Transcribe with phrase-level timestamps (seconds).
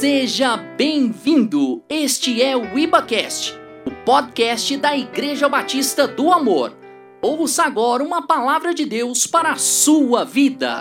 [0.00, 1.84] Seja bem-vindo!
[1.86, 3.52] Este é o IbaCast,
[3.84, 6.74] o podcast da Igreja Batista do Amor.
[7.20, 10.80] Ouça agora uma palavra de Deus para a sua vida.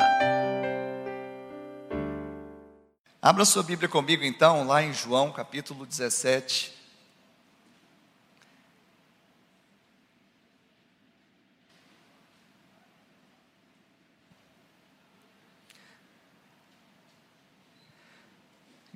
[3.22, 6.79] Abra sua Bíblia comigo então, lá em João capítulo 17.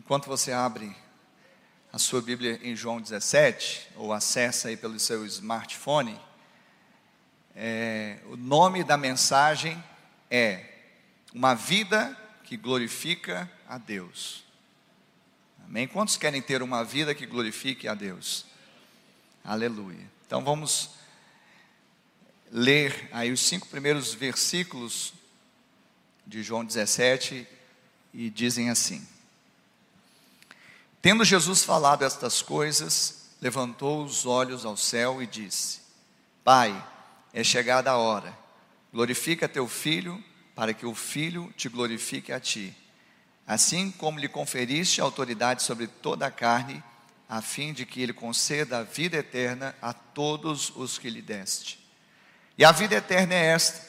[0.04, 0.94] Enquanto você abre
[1.91, 6.20] a sua Bíblia em João 17, ou acessa aí pelo seu smartphone,
[7.55, 9.82] é, o nome da mensagem
[10.30, 10.66] é
[11.34, 14.44] Uma Vida que Glorifica a Deus.
[15.66, 15.88] Amém?
[15.88, 18.46] Quantos querem ter uma vida que glorifique a Deus?
[19.41, 20.12] Aleluia.
[20.27, 20.90] Então vamos
[22.52, 25.13] ler aí os cinco primeiros versículos
[26.27, 27.48] de João 17
[28.13, 29.12] e dizem assim:
[31.03, 35.82] Tendo Jesus falado estas coisas, levantou os olhos ao céu e disse:
[36.45, 36.73] Pai,
[37.34, 38.34] é chegada a hora,
[38.93, 40.23] glorifica teu filho,
[40.55, 42.73] para que o filho te glorifique a ti.
[43.45, 46.82] Assim como lhe conferiste autoridade sobre toda a carne,
[47.27, 51.85] a fim de que ele conceda a vida eterna a todos os que lhe deste.
[52.57, 53.85] E a vida eterna é esta: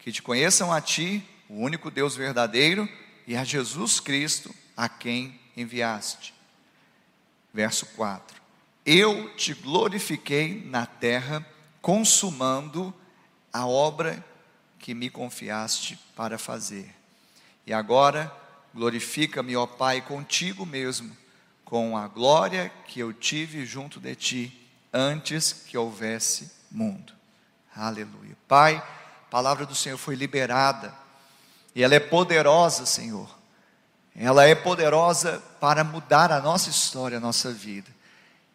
[0.00, 2.88] que te conheçam a ti, o único Deus verdadeiro,
[3.28, 6.36] e a Jesus Cristo, a quem enviaste.
[7.52, 8.40] Verso 4:
[8.84, 11.46] Eu te glorifiquei na terra,
[11.80, 12.94] consumando
[13.52, 14.24] a obra
[14.78, 16.94] que me confiaste para fazer.
[17.66, 18.32] E agora,
[18.74, 21.16] glorifica-me, ó Pai, contigo mesmo,
[21.64, 27.12] com a glória que eu tive junto de ti, antes que houvesse mundo.
[27.74, 28.36] Aleluia.
[28.46, 30.94] Pai, a palavra do Senhor foi liberada,
[31.74, 33.37] e ela é poderosa, Senhor
[34.26, 37.88] ela é poderosa para mudar a nossa história, a nossa vida.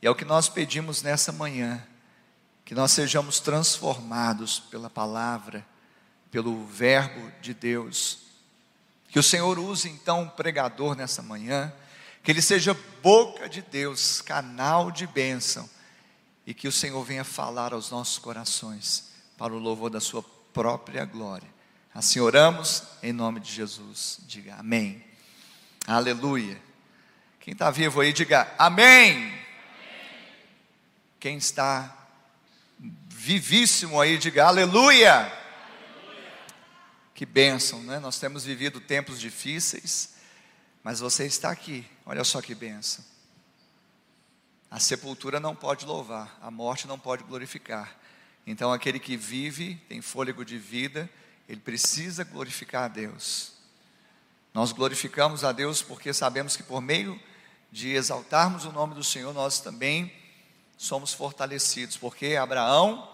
[0.02, 1.82] E é o que nós pedimos nessa manhã,
[2.66, 5.66] que nós sejamos transformados pela palavra,
[6.30, 8.20] pelo Verbo de Deus.
[9.08, 11.72] Que o Senhor use então um pregador nessa manhã,
[12.22, 15.70] que ele seja boca de Deus, canal de bênção,
[16.46, 21.06] e que o Senhor venha falar aos nossos corações, para o louvor da Sua própria
[21.06, 21.48] glória.
[21.96, 24.20] Assim oramos, em nome de Jesus.
[24.28, 25.13] Diga amém.
[25.86, 26.62] Aleluia.
[27.42, 29.28] Quem está vivo aí, diga amém.
[29.28, 29.34] amém.
[31.20, 32.08] Quem está
[32.80, 35.14] vivíssimo aí, diga aleluia.
[35.14, 35.34] aleluia.
[37.14, 38.00] Que bênção, né?
[38.00, 40.14] Nós temos vivido tempos difíceis,
[40.82, 43.04] mas você está aqui, olha só que bênção.
[44.72, 47.94] A sepultura não pode louvar, a morte não pode glorificar.
[48.48, 51.10] Então, aquele que vive, tem fôlego de vida,
[51.48, 53.54] ele precisa glorificar a Deus.
[54.54, 57.20] Nós glorificamos a Deus porque sabemos que por meio
[57.72, 60.14] de exaltarmos o nome do Senhor, nós também
[60.78, 63.10] somos fortalecidos, porque Abraão,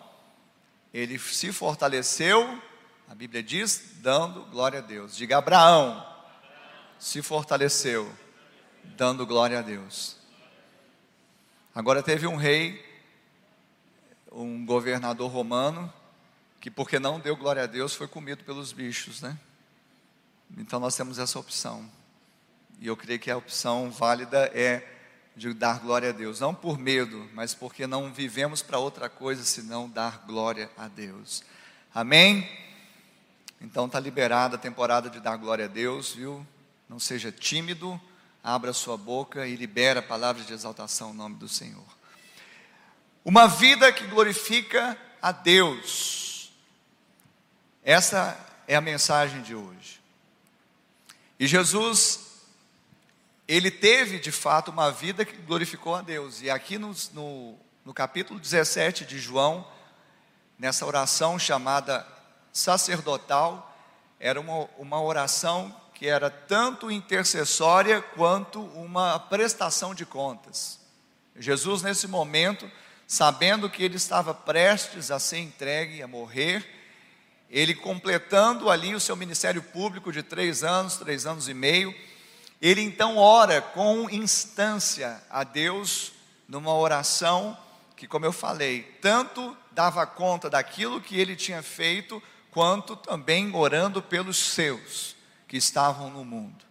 [0.93, 2.61] ele se fortaleceu,
[3.07, 5.15] a Bíblia diz, dando glória a Deus.
[5.15, 6.05] Diga, Abraão
[6.99, 8.11] se fortaleceu,
[8.83, 10.17] dando glória a Deus.
[11.73, 12.85] Agora teve um rei,
[14.29, 15.91] um governador romano,
[16.59, 19.39] que porque não deu glória a Deus, foi comido pelos bichos, né?
[20.57, 21.89] Então nós temos essa opção.
[22.79, 24.97] E eu creio que a opção válida é
[25.35, 29.43] de dar glória a Deus, não por medo, mas porque não vivemos para outra coisa
[29.43, 31.43] senão dar glória a Deus.
[31.93, 32.49] Amém?
[33.61, 36.45] Então está liberada a temporada de dar glória a Deus, viu?
[36.87, 37.99] Não seja tímido,
[38.43, 41.85] abra sua boca e libera palavras de exaltação no nome do Senhor.
[43.23, 46.51] Uma vida que glorifica a Deus.
[47.83, 49.98] Essa é a mensagem de hoje.
[51.39, 52.19] E Jesus,
[53.47, 56.41] ele teve de fato uma vida que glorificou a Deus.
[56.41, 57.55] E aqui no, no,
[57.85, 59.65] no capítulo 17 de João,
[60.57, 62.05] nessa oração chamada
[62.51, 63.73] sacerdotal,
[64.19, 70.77] era uma, uma oração que era tanto intercessória quanto uma prestação de contas.
[71.37, 72.69] Jesus, nesse momento,
[73.07, 76.78] sabendo que ele estava prestes a ser entregue, a morrer,
[77.49, 81.93] ele completando ali o seu ministério público de três anos, três anos e meio,
[82.61, 86.11] ele então ora com instância a Deus,
[86.47, 87.57] numa oração
[87.95, 94.01] que, como eu falei, tanto dava conta daquilo que ele tinha feito, quanto também orando
[94.01, 95.15] pelos seus
[95.47, 96.65] que estavam no mundo.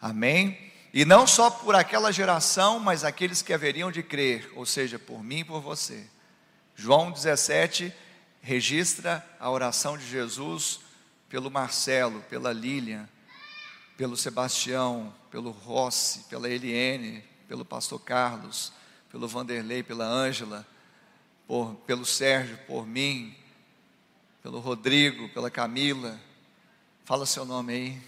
[0.00, 0.72] Amém?
[0.92, 5.22] E não só por aquela geração, mas aqueles que haveriam de crer, ou seja, por
[5.22, 6.04] mim e por você.
[6.74, 7.92] João 17,
[8.42, 10.80] registra a oração de Jesus
[11.28, 13.08] pelo Marcelo, pela Lilian,
[13.96, 18.72] pelo Sebastião, pelo Rossi, pela Eliene, pelo pastor Carlos,
[19.10, 20.66] pelo Vanderlei, pela Ângela,
[21.86, 23.34] pelo Sérgio, por mim,
[24.42, 26.18] pelo Rodrigo, pela Camila.
[27.04, 28.02] Fala seu nome aí.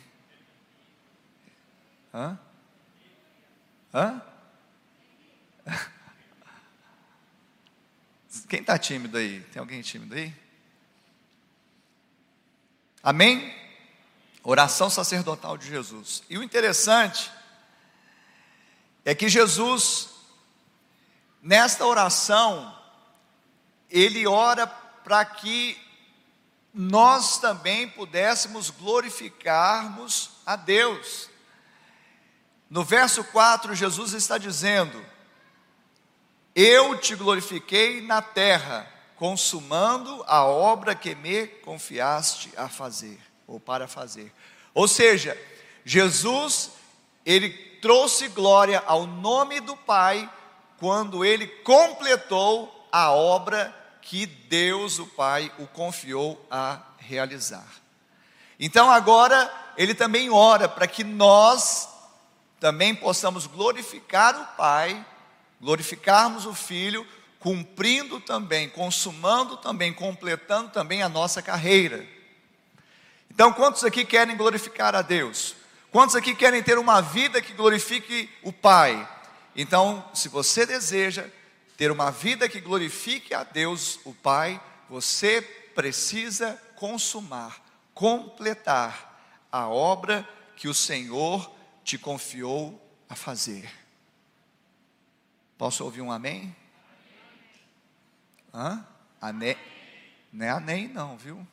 [2.12, 2.38] Hã?
[3.92, 4.22] Hã?
[8.48, 9.40] Quem está tímido aí?
[9.52, 10.34] Tem alguém tímido aí?
[13.02, 13.54] Amém?
[14.42, 16.22] Oração sacerdotal de Jesus.
[16.28, 17.30] E o interessante
[19.04, 20.10] é que Jesus,
[21.42, 22.76] nesta oração,
[23.90, 25.78] ele ora para que
[26.72, 31.30] nós também pudéssemos glorificarmos a Deus.
[32.68, 35.04] No verso 4, Jesus está dizendo:
[36.54, 38.86] Eu te glorifiquei na terra,
[39.16, 44.32] consumando a obra que me confiaste a fazer, ou para fazer.
[44.72, 45.36] Ou seja,
[45.84, 46.70] Jesus,
[47.26, 50.30] ele trouxe glória ao nome do Pai
[50.78, 57.66] quando ele completou a obra que Deus, o Pai, o confiou a realizar.
[58.60, 61.88] Então agora ele também ora para que nós
[62.60, 65.04] também possamos glorificar o Pai,
[65.64, 67.06] glorificarmos o Filho,
[67.40, 72.06] cumprindo também, consumando também, completando também a nossa carreira.
[73.30, 75.56] Então, quantos aqui querem glorificar a Deus?
[75.90, 79.08] Quantos aqui querem ter uma vida que glorifique o Pai?
[79.56, 81.24] Então, se você deseja
[81.78, 85.40] ter uma vida que glorifique a Deus, o Pai, você
[85.74, 87.64] precisa consumar,
[87.94, 91.50] completar a obra que o Senhor
[91.82, 92.78] te confiou
[93.08, 93.83] a fazer.
[95.56, 96.54] Posso ouvir um amém?
[98.52, 98.86] Hã?
[99.20, 99.56] Amém?
[100.32, 101.46] Não é amém, não, viu?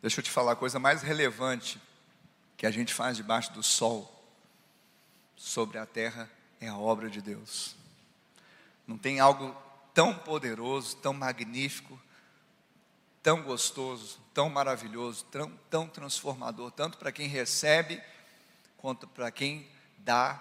[0.00, 1.80] Deixa eu te falar a coisa mais relevante
[2.56, 4.10] que a gente faz debaixo do sol
[5.36, 6.28] sobre a terra
[6.60, 7.76] é a obra de Deus.
[8.86, 9.54] Não tem algo
[9.92, 12.00] tão poderoso, tão magnífico,
[13.22, 18.02] tão gostoso, tão maravilhoso, tão, tão transformador, tanto para quem recebe
[18.76, 20.40] quanto para quem dá.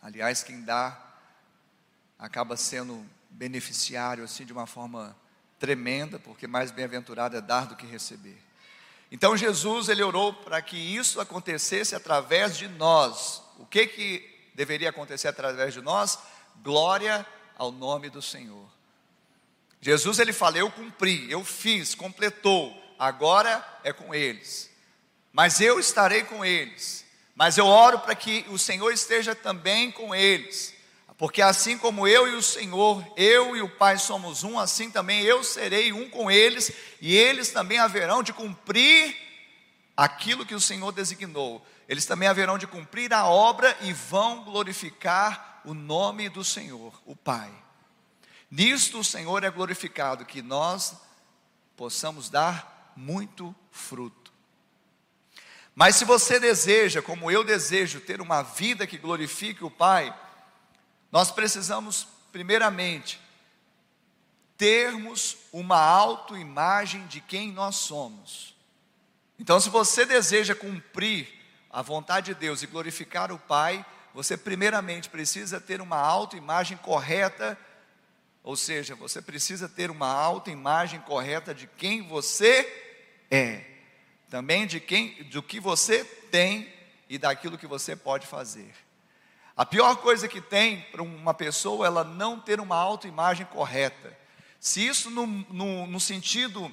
[0.00, 0.96] Aliás, quem dá
[2.18, 5.16] acaba sendo beneficiário assim de uma forma
[5.58, 8.38] tremenda, porque mais bem-aventurado é dar do que receber.
[9.10, 13.42] Então Jesus ele orou para que isso acontecesse através de nós.
[13.58, 16.18] O que que deveria acontecer através de nós?
[16.62, 17.26] Glória
[17.56, 18.75] ao nome do Senhor.
[19.86, 24.68] Jesus ele fala: Eu cumpri, eu fiz, completou, agora é com eles.
[25.32, 27.04] Mas eu estarei com eles.
[27.36, 30.74] Mas eu oro para que o Senhor esteja também com eles.
[31.16, 35.22] Porque assim como eu e o Senhor, eu e o Pai somos um, assim também
[35.22, 39.16] eu serei um com eles, e eles também haverão de cumprir
[39.96, 41.64] aquilo que o Senhor designou.
[41.88, 47.14] Eles também haverão de cumprir a obra e vão glorificar o nome do Senhor, o
[47.14, 47.65] Pai.
[48.50, 50.94] Nisto o Senhor é glorificado, que nós
[51.76, 54.32] possamos dar muito fruto.
[55.74, 60.14] Mas se você deseja, como eu desejo, ter uma vida que glorifique o Pai,
[61.12, 63.20] nós precisamos, primeiramente,
[64.56, 68.56] termos uma autoimagem de quem nós somos.
[69.38, 71.28] Então, se você deseja cumprir
[71.68, 77.58] a vontade de Deus e glorificar o Pai, você primeiramente precisa ter uma autoimagem correta
[78.46, 82.62] ou seja, você precisa ter uma autoimagem correta de quem você
[83.28, 83.64] é,
[84.30, 86.72] também de quem, do que você tem
[87.08, 88.72] e daquilo que você pode fazer.
[89.56, 94.16] A pior coisa que tem para uma pessoa é ela não ter uma autoimagem correta.
[94.60, 96.72] Se isso no, no, no sentido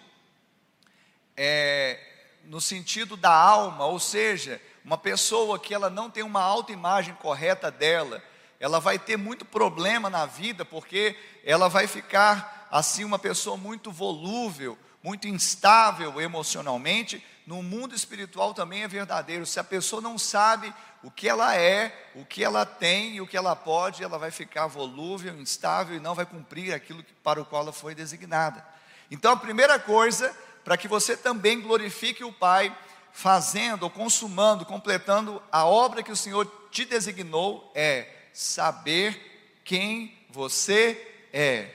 [1.35, 1.99] é,
[2.43, 7.71] no sentido da alma, ou seja, uma pessoa que ela não tem uma autoimagem correta
[7.71, 8.23] dela,
[8.59, 13.91] ela vai ter muito problema na vida, porque ela vai ficar assim uma pessoa muito
[13.91, 17.23] volúvel, muito instável emocionalmente.
[17.45, 19.45] No mundo espiritual também é verdadeiro.
[19.45, 20.73] Se a pessoa não sabe
[21.03, 24.31] o que ela é, o que ela tem e o que ela pode, ela vai
[24.31, 28.65] ficar volúvel, instável e não vai cumprir aquilo para o qual ela foi designada.
[29.11, 32.75] Então a primeira coisa, para que você também glorifique o Pai,
[33.11, 41.73] fazendo consumando, completando a obra que o Senhor te designou, é saber quem você é.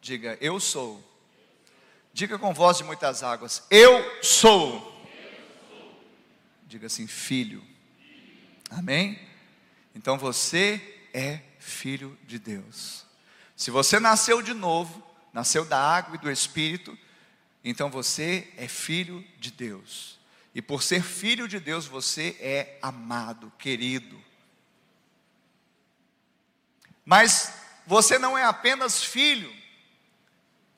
[0.00, 1.00] Diga, eu sou.
[2.12, 4.90] Diga com voz de muitas águas, eu sou.
[6.66, 7.64] Diga assim, filho.
[8.70, 9.20] Amém?
[9.94, 10.80] Então você
[11.14, 13.04] é filho de Deus.
[13.54, 16.98] Se você nasceu de novo, nasceu da água e do Espírito,
[17.62, 20.18] então você é filho de Deus.
[20.54, 24.20] E por ser filho de Deus, você é amado, querido.
[27.04, 29.52] Mas você não é apenas filho,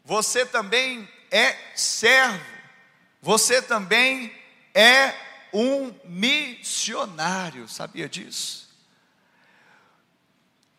[0.04, 2.44] você também é servo,
[3.20, 4.32] você também
[4.74, 5.14] é
[5.52, 8.68] um missionário, sabia disso?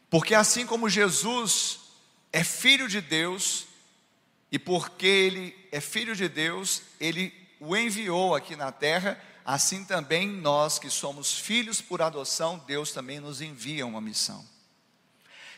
[0.10, 1.80] Porque assim como Jesus
[2.32, 3.66] é filho de Deus,
[4.52, 10.28] e porque ele é filho de Deus, ele o enviou aqui na terra, assim também
[10.28, 14.46] nós que somos filhos por adoção, Deus também nos envia uma missão.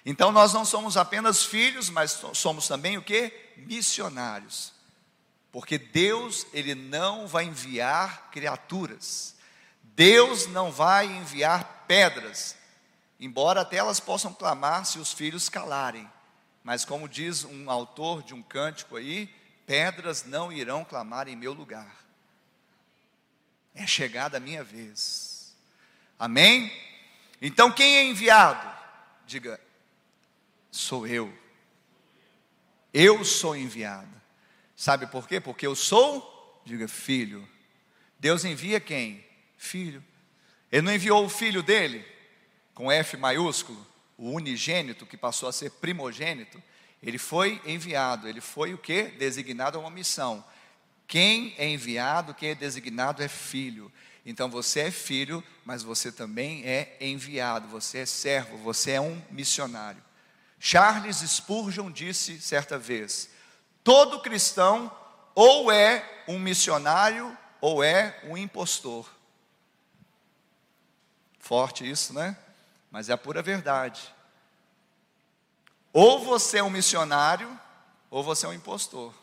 [0.09, 3.29] Então nós não somos apenas filhos, mas somos também o que?
[3.57, 4.71] Missionários.
[5.51, 9.35] Porque Deus, ele não vai enviar criaturas.
[9.83, 12.55] Deus não vai enviar pedras,
[13.19, 16.09] embora até elas possam clamar se os filhos calarem.
[16.63, 19.27] Mas como diz um autor de um cântico aí,
[19.65, 21.93] pedras não irão clamar em meu lugar.
[23.75, 25.53] É chegada a minha vez.
[26.17, 26.71] Amém?
[27.41, 28.73] Então quem é enviado?
[29.25, 29.59] Diga,
[30.77, 31.33] sou eu.
[32.93, 34.15] Eu sou enviado.
[34.75, 35.39] Sabe por quê?
[35.39, 37.47] Porque eu sou, diga, filho.
[38.19, 39.25] Deus envia quem?
[39.57, 40.03] Filho.
[40.71, 42.05] Ele não enviou o filho dele,
[42.73, 43.85] com F maiúsculo,
[44.17, 46.61] o unigênito, que passou a ser primogênito.
[47.01, 49.03] Ele foi enviado, ele foi o que?
[49.03, 50.43] Designado a uma missão.
[51.07, 53.91] Quem é enviado, quem é designado é filho.
[54.25, 59.21] Então você é filho, mas você também é enviado, você é servo, você é um
[59.31, 60.06] missionário.
[60.59, 63.29] Charles Spurgeon disse certa vez:
[63.83, 64.91] todo cristão
[65.35, 69.07] ou é um missionário ou é um impostor.
[71.39, 72.35] Forte isso, né?
[72.91, 74.13] Mas é a pura verdade.
[75.93, 77.57] Ou você é um missionário,
[78.09, 79.13] ou você é um impostor.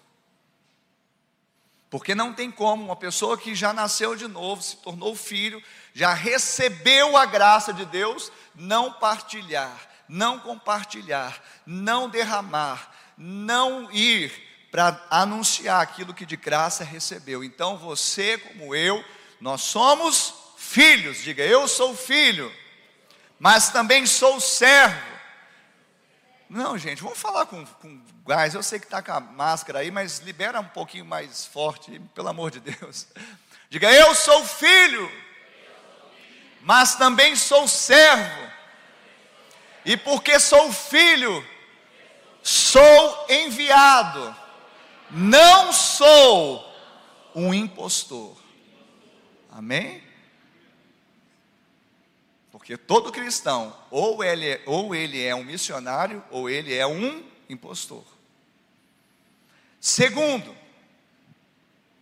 [1.90, 5.62] Porque não tem como uma pessoa que já nasceu de novo, se tornou filho,
[5.92, 14.32] já recebeu a graça de Deus, não partilhar não compartilhar, não derramar, não ir
[14.70, 17.44] para anunciar aquilo que de graça recebeu.
[17.44, 19.04] Então você, como eu,
[19.40, 22.52] nós somos filhos, diga eu sou filho,
[23.38, 25.14] mas também sou servo.
[26.49, 28.54] Não, gente, vamos falar com, com gás.
[28.54, 32.28] Eu sei que está com a máscara aí, mas libera um pouquinho mais forte, pelo
[32.28, 33.06] amor de Deus.
[33.68, 35.11] Diga, eu sou filho,
[36.62, 38.53] mas também sou servo.
[39.84, 41.46] E porque sou filho,
[42.42, 44.34] sou enviado,
[45.10, 46.64] não sou
[47.34, 48.36] um impostor.
[49.50, 50.02] Amém?
[52.50, 57.22] Porque todo cristão, ou ele, é, ou ele é um missionário, ou ele é um
[57.48, 58.04] impostor.
[59.80, 60.56] Segundo,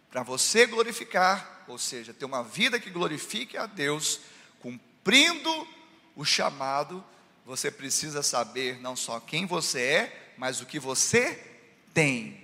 [0.08, 4.20] para você glorificar, ou seja, ter uma vida que glorifique a Deus,
[4.60, 5.66] cumprindo
[6.14, 7.04] o chamado
[7.52, 11.34] você precisa saber não só quem você é, mas o que você
[11.92, 12.42] tem.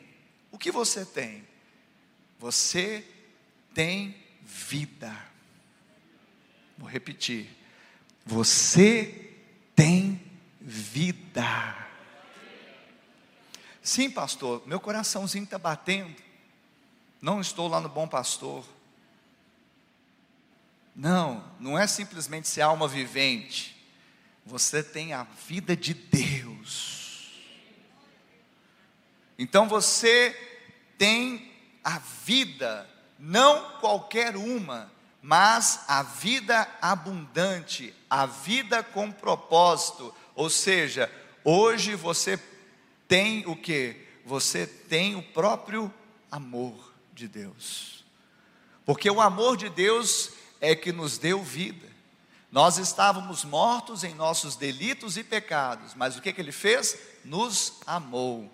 [0.53, 1.49] O que você tem?
[2.38, 3.03] Você
[3.73, 5.11] tem vida.
[6.77, 7.49] Vou repetir.
[8.27, 9.33] Você
[9.75, 10.21] tem
[10.61, 11.88] vida.
[13.83, 16.23] Sim, pastor, meu coraçãozinho está batendo.
[17.19, 18.62] Não estou lá no bom pastor.
[20.95, 23.78] Não, não é simplesmente ser alma vivente
[24.49, 27.31] você tem a vida de Deus.
[29.38, 30.35] Então você
[30.97, 31.52] tem
[31.85, 32.88] a vida,
[33.19, 34.90] não qualquer uma,
[35.21, 40.14] mas a vida abundante, a vida com propósito.
[40.35, 41.12] Ou seja,
[41.45, 42.40] hoje você
[43.07, 43.97] tem o que?
[44.25, 45.93] Você tem o próprio
[46.31, 48.02] amor de Deus.
[48.87, 51.88] Porque o amor de Deus é que nos deu vida.
[52.50, 56.99] Nós estávamos mortos em nossos delitos e pecados, mas o que, que ele fez?
[57.25, 58.50] Nos amou.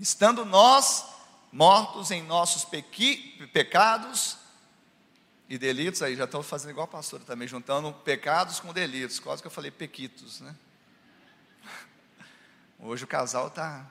[0.00, 1.04] Estando nós
[1.52, 4.38] mortos em nossos pequi, pecados
[5.48, 9.42] e delitos, aí já estou fazendo igual a pastora também, juntando pecados com delitos, quase
[9.42, 10.56] que eu falei pequitos, né?
[12.80, 13.86] Hoje o casal está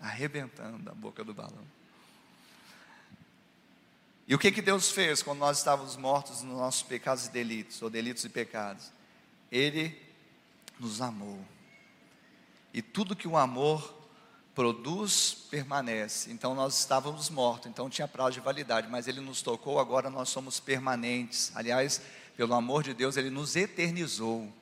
[0.00, 1.81] arrebentando a boca do balão.
[4.26, 7.82] E o que, que Deus fez quando nós estávamos mortos nos nossos pecados e delitos,
[7.82, 8.92] ou delitos e pecados?
[9.50, 10.00] Ele
[10.78, 11.44] nos amou.
[12.72, 14.02] E tudo que o amor
[14.54, 16.30] produz, permanece.
[16.30, 20.28] Então nós estávamos mortos, então tinha prazo de validade, mas Ele nos tocou, agora nós
[20.28, 21.50] somos permanentes.
[21.54, 22.00] Aliás,
[22.36, 24.52] pelo amor de Deus, Ele nos eternizou.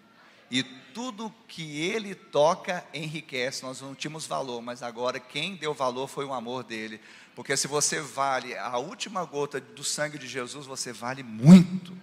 [0.50, 3.62] e tudo que ele toca enriquece.
[3.62, 7.00] Nós não tínhamos valor, mas agora quem deu valor foi o amor dele.
[7.40, 11.96] Porque se você vale a última gota do sangue de Jesus, você vale muito.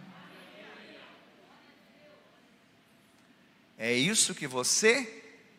[3.77, 5.03] É isso que você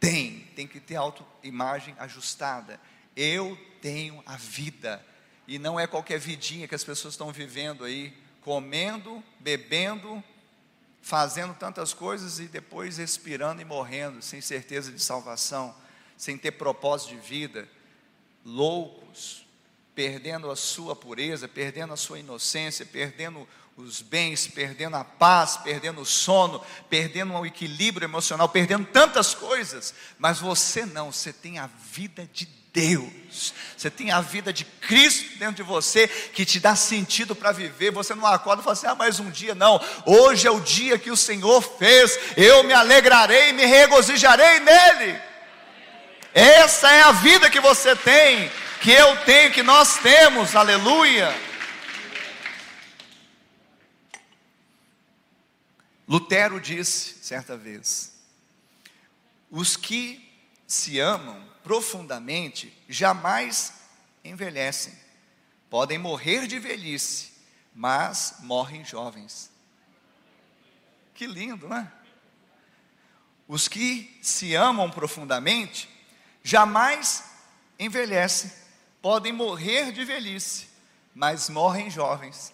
[0.00, 2.80] tem, tem que ter autoimagem ajustada.
[3.14, 5.00] Eu tenho a vida,
[5.46, 10.20] e não é qualquer vidinha que as pessoas estão vivendo aí, comendo, bebendo,
[11.00, 15.72] fazendo tantas coisas e depois expirando e morrendo, sem certeza de salvação,
[16.16, 17.68] sem ter propósito de vida,
[18.44, 19.46] loucos,
[19.98, 26.00] perdendo a sua pureza, perdendo a sua inocência, perdendo os bens, perdendo a paz, perdendo
[26.00, 31.68] o sono, perdendo o equilíbrio emocional, perdendo tantas coisas, mas você não, você tem a
[31.90, 36.76] vida de Deus, você tem a vida de Cristo dentro de você que te dá
[36.76, 37.90] sentido para viver.
[37.90, 39.84] Você não acorda e fala assim: ah, mais um dia, não.
[40.06, 45.20] Hoje é o dia que o Senhor fez, eu me alegrarei, me regozijarei nele.
[46.32, 48.48] Essa é a vida que você tem
[48.80, 51.28] que eu tenho, que nós temos, aleluia.
[56.06, 58.14] Lutero disse certa vez:
[59.50, 60.26] os que
[60.66, 63.74] se amam profundamente jamais
[64.24, 64.94] envelhecem,
[65.68, 67.32] podem morrer de velhice,
[67.74, 69.50] mas morrem jovens.
[71.14, 71.92] Que lindo, não é?
[73.46, 75.88] Os que se amam profundamente
[76.42, 77.24] jamais
[77.78, 78.50] envelhecem,
[79.00, 80.68] podem morrer de velhice,
[81.14, 82.52] mas morrem jovens.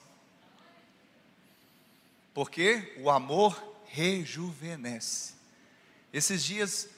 [2.32, 5.34] Porque o amor rejuvenesce.
[6.12, 6.88] Esses dias,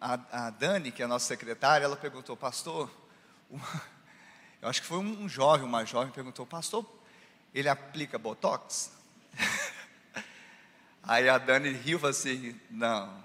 [0.00, 2.90] a, a Dani, que é a nossa secretária, ela perguntou, pastor,
[3.50, 3.82] uma,
[4.60, 6.86] eu acho que foi um jovem, uma jovem, perguntou, pastor,
[7.54, 8.92] ele aplica botox?
[11.02, 13.24] Aí a Dani riu assim, não,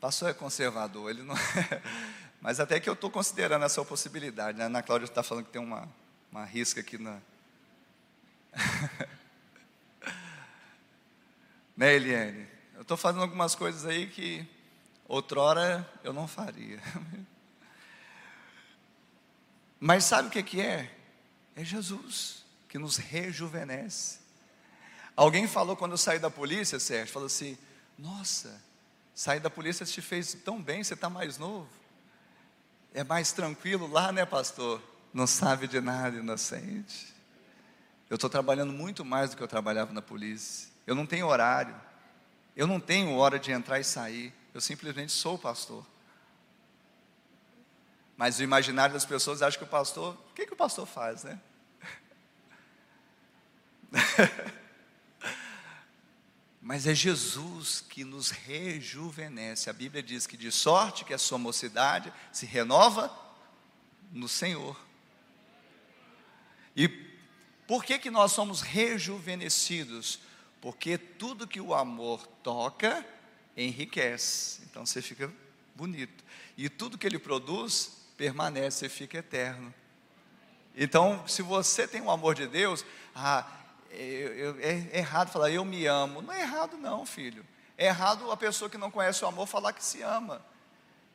[0.00, 1.34] pastor é conservador, ele não.
[2.42, 4.58] Mas até que eu estou considerando essa possibilidade.
[4.58, 4.64] Né?
[4.64, 5.88] A Ana Cláudia está falando que tem uma,
[6.30, 7.20] uma risca aqui na.
[11.76, 12.48] né, Eliane?
[12.74, 14.44] Eu estou fazendo algumas coisas aí que
[15.06, 16.82] outrora eu não faria.
[19.78, 20.92] Mas sabe o que, que é?
[21.54, 24.18] É Jesus que nos rejuvenesce.
[25.14, 27.56] Alguém falou quando eu saí da polícia, Sérgio, falou assim:
[27.96, 28.60] Nossa,
[29.14, 31.81] sair da polícia te fez tão bem, você está mais novo
[32.94, 34.82] é mais tranquilo lá, né, pastor?
[35.12, 37.12] Não sabe de nada, inocente.
[38.08, 40.68] Eu estou trabalhando muito mais do que eu trabalhava na polícia.
[40.86, 41.74] Eu não tenho horário.
[42.56, 44.34] Eu não tenho hora de entrar e sair.
[44.52, 45.86] Eu simplesmente sou pastor.
[48.16, 50.14] Mas o imaginário das pessoas acha que o pastor.
[50.30, 51.40] O que, que o pastor faz, né?
[56.62, 59.68] Mas é Jesus que nos rejuvenesce.
[59.68, 63.12] A Bíblia diz que de sorte que a sua mocidade se renova
[64.12, 64.80] no Senhor.
[66.76, 66.86] E
[67.66, 70.20] por que que nós somos rejuvenescidos?
[70.60, 73.04] Porque tudo que o amor toca
[73.56, 74.62] enriquece.
[74.70, 75.32] Então você fica
[75.74, 76.22] bonito.
[76.56, 79.74] E tudo que ele produz permanece e fica eterno.
[80.76, 83.50] Então, se você tem o amor de Deus, ah,
[83.94, 86.22] é, errado falar eu me amo.
[86.22, 87.44] Não é errado, não, filho.
[87.76, 90.40] É errado a pessoa que não conhece o amor falar que se ama.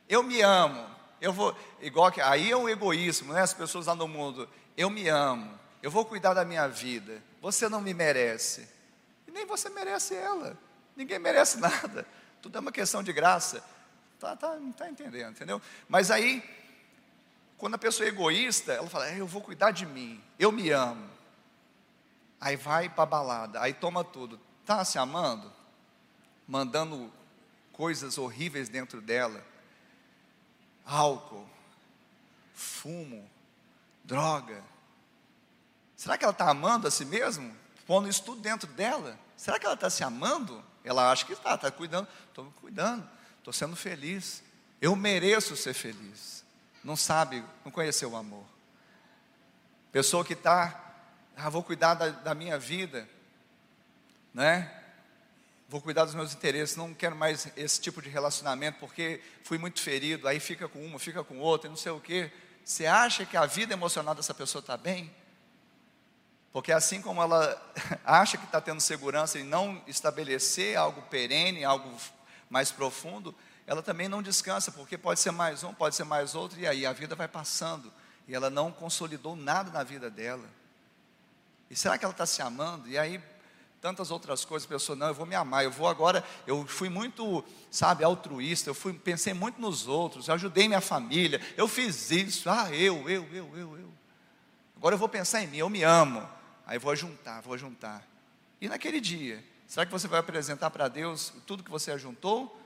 [0.08, 0.86] Eu me amo.
[1.20, 3.42] Eu vou, igual que, aí é o egoísmo, né?
[3.42, 5.58] As pessoas lá no mundo, eu me amo.
[5.82, 7.22] Eu vou cuidar da minha vida.
[7.40, 8.68] Você não me merece.
[9.26, 10.56] E nem você merece ela.
[10.96, 12.06] Ninguém merece nada.
[12.40, 13.62] Tudo é uma questão de graça.
[14.18, 15.62] Tá, tá, não está entendendo, entendeu?
[15.88, 16.42] Mas aí,
[17.56, 20.70] quando a pessoa é egoísta, ela fala, é, eu vou cuidar de mim, eu me
[20.70, 21.17] amo.
[22.40, 24.40] Aí vai para balada, aí toma tudo.
[24.62, 25.52] Está se amando?
[26.46, 27.12] Mandando
[27.72, 29.44] coisas horríveis dentro dela.
[30.84, 31.48] Álcool,
[32.54, 33.28] fumo,
[34.04, 34.62] droga.
[35.96, 37.54] Será que ela está amando a si mesmo?
[37.86, 39.18] Pondo isso tudo dentro dela?
[39.36, 40.64] Será que ela está se amando?
[40.84, 42.08] Ela acha que está, está cuidando.
[42.28, 44.42] Estou cuidando, estou sendo feliz.
[44.80, 46.44] Eu mereço ser feliz.
[46.84, 48.44] Não sabe, não conheceu o amor.
[49.90, 50.87] Pessoa que está
[51.38, 53.08] ah, vou cuidar da, da minha vida,
[54.34, 54.74] né?
[55.68, 59.80] Vou cuidar dos meus interesses, não quero mais esse tipo de relacionamento porque fui muito
[59.80, 62.32] ferido, aí fica com uma, fica com outra, não sei o quê.
[62.64, 65.14] Você acha que a vida emocional dessa pessoa está bem?
[66.52, 67.72] Porque assim como ela
[68.04, 71.94] acha que está tendo segurança e não estabelecer algo perene, algo
[72.50, 73.32] mais profundo,
[73.64, 76.84] ela também não descansa, porque pode ser mais um, pode ser mais outro, e aí
[76.84, 77.92] a vida vai passando,
[78.26, 80.58] e ela não consolidou nada na vida dela.
[81.70, 82.88] E será que ela está se amando?
[82.88, 83.20] E aí,
[83.80, 86.88] tantas outras coisas, a pessoa, não, eu vou me amar, eu vou agora, eu fui
[86.88, 92.10] muito, sabe, altruísta, eu fui, pensei muito nos outros, eu ajudei minha família, eu fiz
[92.10, 93.92] isso, ah, eu, eu, eu, eu, eu.
[94.76, 96.26] Agora eu vou pensar em mim, eu me amo.
[96.66, 98.06] Aí vou juntar, vou juntar.
[98.60, 102.60] E naquele dia, será que você vai apresentar para Deus tudo que você ajuntou?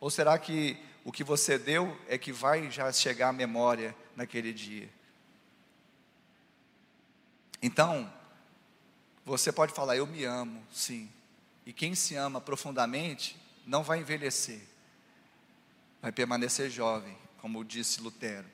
[0.00, 4.52] Ou será que o que você deu é que vai já chegar à memória naquele
[4.52, 4.88] dia?
[7.62, 8.12] Então,
[9.24, 11.10] você pode falar, eu me amo, sim.
[11.64, 14.60] E quem se ama profundamente não vai envelhecer,
[16.00, 18.46] vai permanecer jovem, como disse Lutero,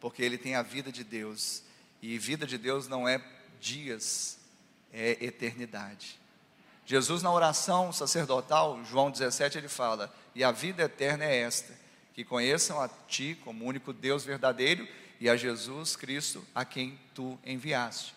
[0.00, 1.62] porque ele tem a vida de Deus.
[2.00, 3.20] E vida de Deus não é
[3.60, 4.38] dias,
[4.92, 6.20] é eternidade.
[6.84, 11.72] Jesus, na oração sacerdotal, João 17, ele fala: E a vida eterna é esta,
[12.12, 14.86] que conheçam a Ti como único Deus verdadeiro
[15.20, 18.14] e a Jesus Cristo a quem Tu enviaste.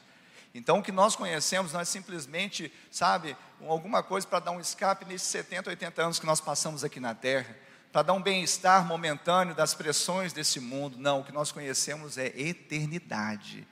[0.58, 3.36] Então, o que nós conhecemos não é simplesmente, sabe,
[3.68, 7.14] alguma coisa para dar um escape nesses 70, 80 anos que nós passamos aqui na
[7.14, 7.54] terra,
[7.92, 10.98] para dar um bem-estar momentâneo das pressões desse mundo.
[10.98, 13.68] Não, o que nós conhecemos é eternidade.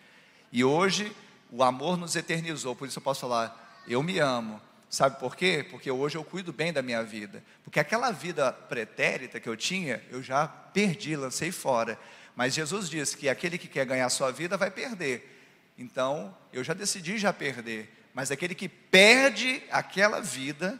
[0.52, 1.16] E hoje
[1.50, 4.62] o amor nos eternizou, por isso eu posso falar, eu me amo.
[4.90, 5.66] Sabe por quê?
[5.72, 7.42] Porque hoje eu cuido bem da minha vida.
[7.64, 11.98] Porque aquela vida pretérita que eu tinha, eu já perdi, lancei fora.
[12.36, 15.30] Mas Jesus disse que aquele que quer ganhar sua vida vai perder.
[15.78, 17.92] Então, eu já decidi já perder.
[18.14, 20.80] Mas aquele que perde aquela vida,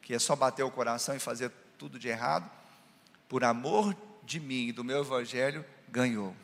[0.00, 2.50] que é só bater o coração e fazer tudo de errado,
[3.28, 6.34] por amor de mim e do meu evangelho, ganhou.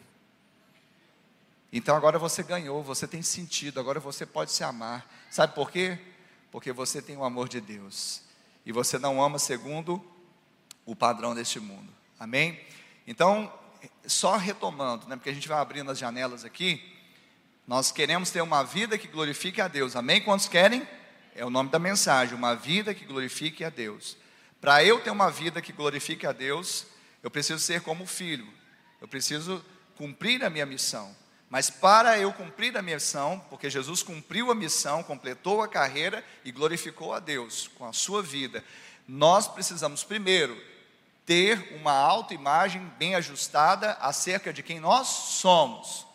[1.72, 5.07] Então agora você ganhou, você tem sentido, agora você pode se amar.
[5.31, 5.98] Sabe por quê?
[6.51, 8.22] Porque você tem o amor de Deus.
[8.64, 10.03] E você não ama segundo
[10.85, 11.92] o padrão deste mundo.
[12.18, 12.59] Amém?
[13.07, 13.53] Então,
[14.07, 16.98] só retomando, né, porque a gente vai abrindo as janelas aqui.
[17.68, 19.94] Nós queremos ter uma vida que glorifique a Deus.
[19.94, 20.22] Amém?
[20.22, 20.88] Quantos querem?
[21.37, 24.16] É o nome da mensagem, uma vida que glorifique a Deus.
[24.59, 26.87] Para eu ter uma vida que glorifique a Deus,
[27.22, 28.48] eu preciso ser como filho.
[29.02, 29.62] Eu preciso
[29.96, 31.14] cumprir a minha missão.
[31.50, 36.50] Mas para eu cumprir a missão, porque Jesus cumpriu a missão, completou a carreira e
[36.50, 38.64] glorificou a Deus com a sua vida,
[39.07, 40.59] nós precisamos primeiro
[41.26, 46.08] ter uma autoimagem bem ajustada acerca de quem nós somos.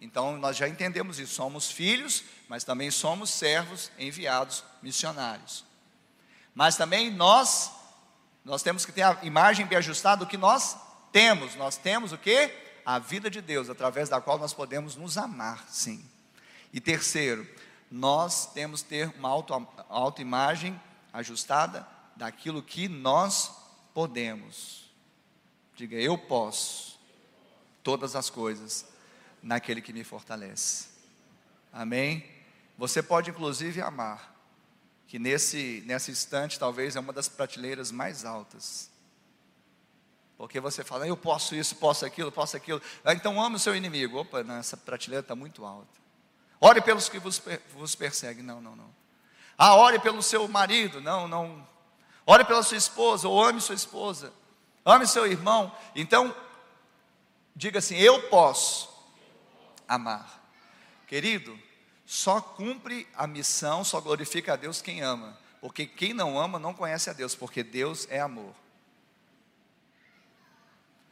[0.00, 5.64] Então nós já entendemos isso, somos filhos, mas também somos servos enviados missionários.
[6.54, 7.72] Mas também nós
[8.44, 10.76] nós temos que ter a imagem bem ajustada do que nós
[11.12, 11.54] temos.
[11.56, 12.50] Nós temos o que?
[12.88, 16.02] a vida de Deus, através da qual nós podemos nos amar, sim.
[16.72, 17.46] E terceiro,
[17.90, 19.52] nós temos que ter uma auto,
[19.90, 20.80] autoimagem
[21.12, 23.50] ajustada daquilo que nós
[23.92, 24.90] podemos.
[25.76, 26.98] Diga, eu posso
[27.82, 28.86] todas as coisas
[29.42, 30.88] naquele que me fortalece.
[31.72, 32.24] Amém?
[32.76, 34.34] Você pode inclusive amar,
[35.06, 38.90] que nesse, nesse instante talvez é uma das prateleiras mais altas
[40.38, 42.80] porque você fala, eu posso isso, posso aquilo, posso aquilo.
[43.04, 44.20] Ah, então ame o seu inimigo.
[44.20, 45.98] Opa, não, essa prateleira está muito alta.
[46.60, 47.42] Ore pelos que vos,
[47.74, 48.44] vos perseguem.
[48.44, 48.88] Não, não, não.
[49.58, 51.00] Ah, ore pelo seu marido.
[51.00, 51.66] Não, não.
[52.24, 54.32] Ore pela sua esposa, ou ame sua esposa.
[54.84, 55.76] Ame seu irmão.
[55.92, 56.32] Então,
[57.56, 58.87] diga assim: eu posso
[59.88, 60.44] amar.
[61.06, 61.58] Querido,
[62.04, 65.38] só cumpre a missão, só glorifica a Deus quem ama.
[65.60, 68.54] Porque quem não ama não conhece a Deus, porque Deus é amor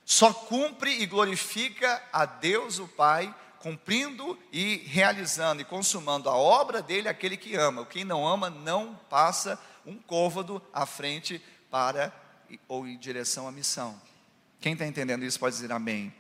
[0.07, 6.81] só cumpre e glorifica a Deus o Pai, cumprindo e realizando e consumando a obra
[6.81, 7.85] dele aquele que ama.
[7.85, 12.15] Quem não ama não passa um côvado à frente para
[12.69, 14.01] ou em direção à missão.
[14.61, 16.15] Quem está entendendo isso pode dizer amém.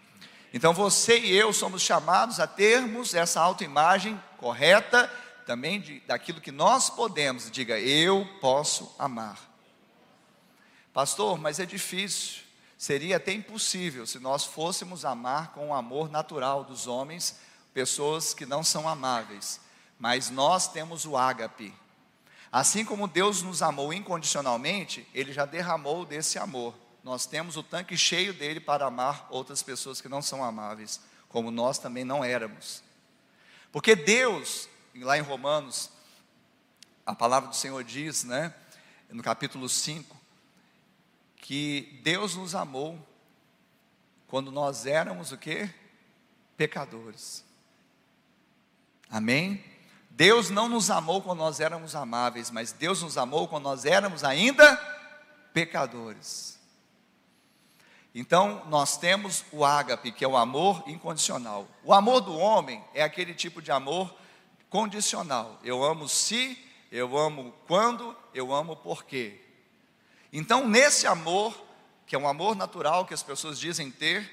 [0.56, 5.06] Então você e eu somos chamados a termos essa autoimagem correta
[5.44, 7.50] também de, daquilo que nós podemos.
[7.50, 9.38] Diga, eu posso amar.
[10.94, 12.42] Pastor, mas é difícil.
[12.78, 17.38] Seria até impossível se nós fôssemos amar com o amor natural dos homens,
[17.74, 19.60] pessoas que não são amáveis.
[19.98, 21.74] Mas nós temos o ágape.
[22.50, 26.74] Assim como Deus nos amou incondicionalmente, Ele já derramou desse amor.
[27.06, 31.52] Nós temos o tanque cheio dele para amar outras pessoas que não são amáveis, como
[31.52, 32.82] nós também não éramos.
[33.70, 35.88] Porque Deus, lá em Romanos,
[37.06, 38.52] a palavra do Senhor diz, né,
[39.08, 40.16] no capítulo 5,
[41.36, 42.98] que Deus nos amou
[44.26, 45.70] quando nós éramos o que?
[46.56, 47.44] Pecadores.
[49.08, 49.64] Amém?
[50.10, 54.24] Deus não nos amou quando nós éramos amáveis, mas Deus nos amou quando nós éramos
[54.24, 54.74] ainda
[55.54, 56.55] pecadores.
[58.18, 61.68] Então, nós temos o ágape, que é o amor incondicional.
[61.84, 64.10] O amor do homem é aquele tipo de amor
[64.70, 65.60] condicional.
[65.62, 66.58] Eu amo se
[66.90, 69.38] eu amo quando, eu amo por quê.
[70.32, 71.62] Então, nesse amor,
[72.06, 74.26] que é um amor natural que as pessoas dizem ter,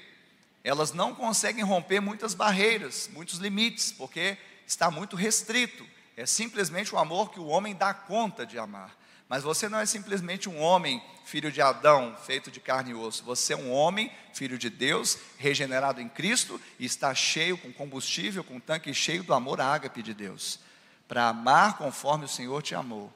[0.64, 5.86] elas não conseguem romper muitas barreiras, muitos limites, porque está muito restrito.
[6.16, 8.96] É simplesmente o amor que o homem dá conta de amar.
[9.28, 13.24] Mas você não é simplesmente um homem, filho de Adão, feito de carne e osso.
[13.24, 18.44] Você é um homem, filho de Deus, regenerado em Cristo e está cheio com combustível,
[18.44, 20.60] com tanque cheio do amor ágape de Deus,
[21.08, 23.12] para amar conforme o Senhor te amou.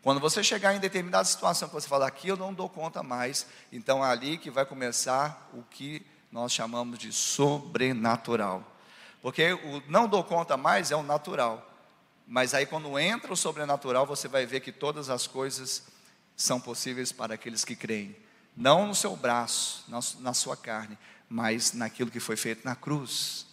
[0.00, 3.46] Quando você chegar em determinada situação que você fala, aqui eu não dou conta mais,
[3.72, 8.64] então é ali que vai começar o que nós chamamos de sobrenatural.
[9.20, 11.67] Porque o não dou conta mais é o natural.
[12.30, 15.84] Mas aí quando entra o sobrenatural, você vai ver que todas as coisas
[16.36, 18.14] são possíveis para aqueles que creem.
[18.54, 19.82] Não no seu braço,
[20.20, 23.46] na sua carne, mas naquilo que foi feito na cruz.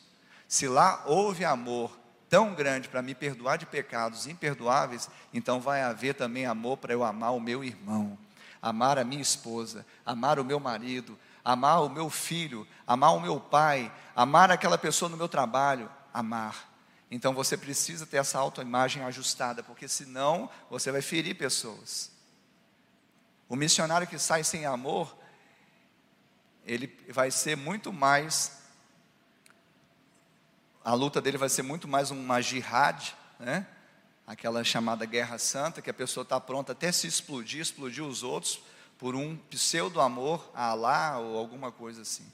[0.45, 1.97] Se lá houve amor
[2.29, 7.01] tão grande para me perdoar de pecados imperdoáveis, então vai haver também amor para eu
[7.01, 8.17] amar o meu irmão,
[8.61, 13.39] amar a minha esposa, amar o meu marido, amar o meu filho, amar o meu
[13.39, 16.74] pai, amar aquela pessoa no meu trabalho, amar.
[17.09, 22.11] Então você precisa ter essa autoimagem ajustada, porque senão você vai ferir pessoas.
[23.47, 25.15] O missionário que sai sem amor,
[26.65, 28.65] ele vai ser muito mais
[30.85, 33.65] a luta dele vai ser muito mais uma jihad, né?
[34.27, 38.61] Aquela chamada guerra santa, que a pessoa está pronta até se explodir, explodir os outros
[38.99, 42.31] por um pseudo amor a Alá ou alguma coisa assim.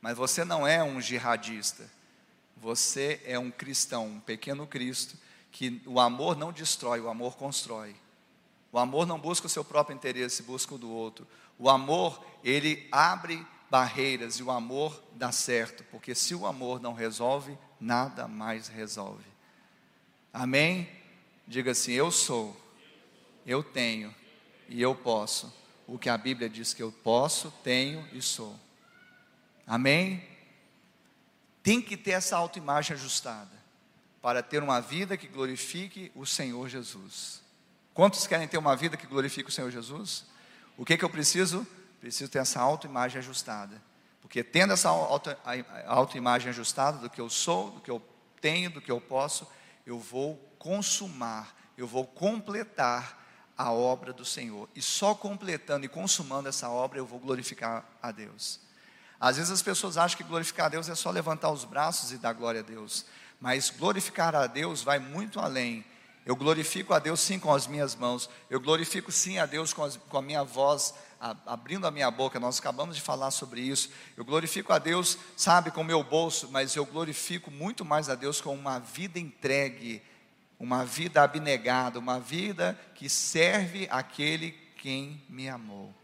[0.00, 1.84] Mas você não é um jihadista.
[2.56, 5.16] Você é um cristão, um pequeno Cristo,
[5.50, 7.94] que o amor não destrói, o amor constrói.
[8.72, 11.26] O amor não busca o seu próprio interesse, busca o do outro.
[11.58, 16.94] O amor, ele abre barreiras e o amor dá certo, porque se o amor não
[16.94, 19.24] resolve, nada mais resolve.
[20.32, 20.88] Amém?
[21.46, 22.56] Diga assim: Eu sou,
[23.46, 24.14] eu tenho
[24.68, 25.52] e eu posso.
[25.86, 28.58] O que a Bíblia diz que eu posso, tenho e sou.
[29.66, 30.31] Amém?
[31.62, 33.62] Tem que ter essa autoimagem ajustada
[34.20, 37.42] para ter uma vida que glorifique o Senhor Jesus.
[37.94, 40.24] Quantos querem ter uma vida que glorifique o Senhor Jesus?
[40.76, 41.66] O que, que eu preciso?
[42.00, 43.80] Preciso ter essa autoimagem ajustada.
[44.20, 44.88] Porque tendo essa
[45.86, 48.02] autoimagem ajustada do que eu sou, do que eu
[48.40, 49.46] tenho, do que eu posso,
[49.84, 53.20] eu vou consumar, eu vou completar
[53.58, 54.68] a obra do Senhor.
[54.74, 58.60] E só completando e consumando essa obra eu vou glorificar a Deus.
[59.22, 62.18] Às vezes as pessoas acham que glorificar a Deus é só levantar os braços e
[62.18, 63.06] dar glória a Deus.
[63.40, 65.84] Mas glorificar a Deus vai muito além.
[66.26, 68.28] Eu glorifico a Deus sim com as minhas mãos.
[68.50, 72.10] Eu glorifico sim a Deus com, as, com a minha voz, a, abrindo a minha
[72.10, 72.40] boca.
[72.40, 73.90] Nós acabamos de falar sobre isso.
[74.16, 78.16] Eu glorifico a Deus, sabe, com o meu bolso, mas eu glorifico muito mais a
[78.16, 80.02] Deus com uma vida entregue,
[80.58, 85.94] uma vida abnegada, uma vida que serve aquele quem me amou.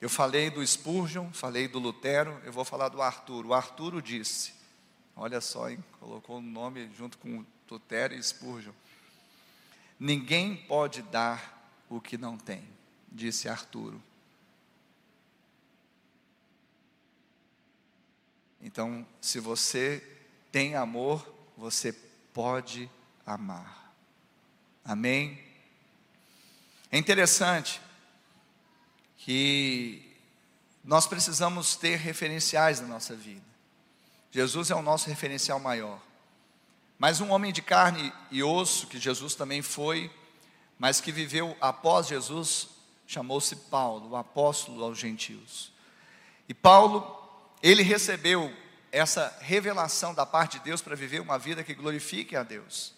[0.00, 3.48] Eu falei do Spurgeon, falei do Lutero, eu vou falar do Arturo.
[3.48, 4.54] O Arturo disse,
[5.14, 8.72] olha só, hein, colocou o nome junto com Lutero e Spurgeon.
[9.98, 12.66] Ninguém pode dar o que não tem,
[13.12, 14.02] disse Arturo.
[18.62, 20.02] Então, se você
[20.50, 21.92] tem amor, você
[22.32, 22.90] pode
[23.26, 23.94] amar.
[24.82, 25.42] Amém?
[26.90, 27.80] É interessante
[29.20, 30.02] que
[30.82, 33.44] nós precisamos ter referenciais na nossa vida.
[34.30, 36.00] Jesus é o nosso referencial maior.
[36.98, 40.10] Mas um homem de carne e osso, que Jesus também foi,
[40.78, 42.68] mas que viveu após Jesus,
[43.06, 45.72] chamou-se Paulo, o apóstolo aos gentios.
[46.48, 47.04] E Paulo,
[47.62, 48.54] ele recebeu
[48.90, 52.94] essa revelação da parte de Deus para viver uma vida que glorifique a Deus.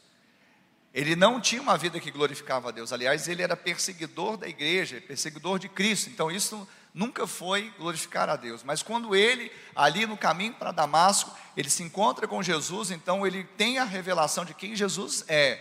[0.95, 2.93] Ele não tinha uma vida que glorificava a Deus.
[2.93, 6.11] Aliás, ele era perseguidor da igreja, perseguidor de Cristo.
[6.11, 8.63] Então, isso nunca foi glorificar a Deus.
[8.63, 13.45] Mas quando ele, ali no caminho para Damasco, ele se encontra com Jesus, então ele
[13.45, 15.59] tem a revelação de quem Jesus é.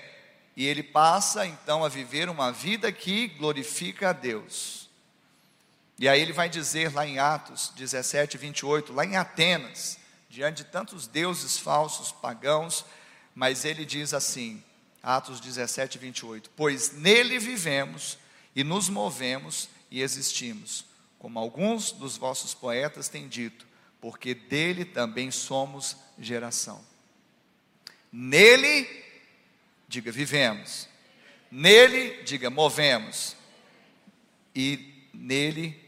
[0.56, 4.90] E ele passa então a viver uma vida que glorifica a Deus.
[5.98, 9.98] E aí ele vai dizer lá em Atos 17, 28, lá em Atenas,
[10.30, 12.84] diante de tantos deuses falsos, pagãos,
[13.34, 14.62] mas ele diz assim:
[15.02, 16.50] Atos 17, 28.
[16.56, 18.18] Pois nele vivemos
[18.56, 20.86] e nos movemos e existimos,
[21.18, 23.68] como alguns dos vossos poetas têm dito,
[24.00, 26.84] porque dele também somos geração.
[28.12, 28.88] Nele,
[29.88, 30.88] diga, vivemos.
[31.50, 33.36] Nele, diga, movemos.
[34.56, 35.80] E nele,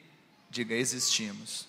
[0.49, 1.67] diga, existimos.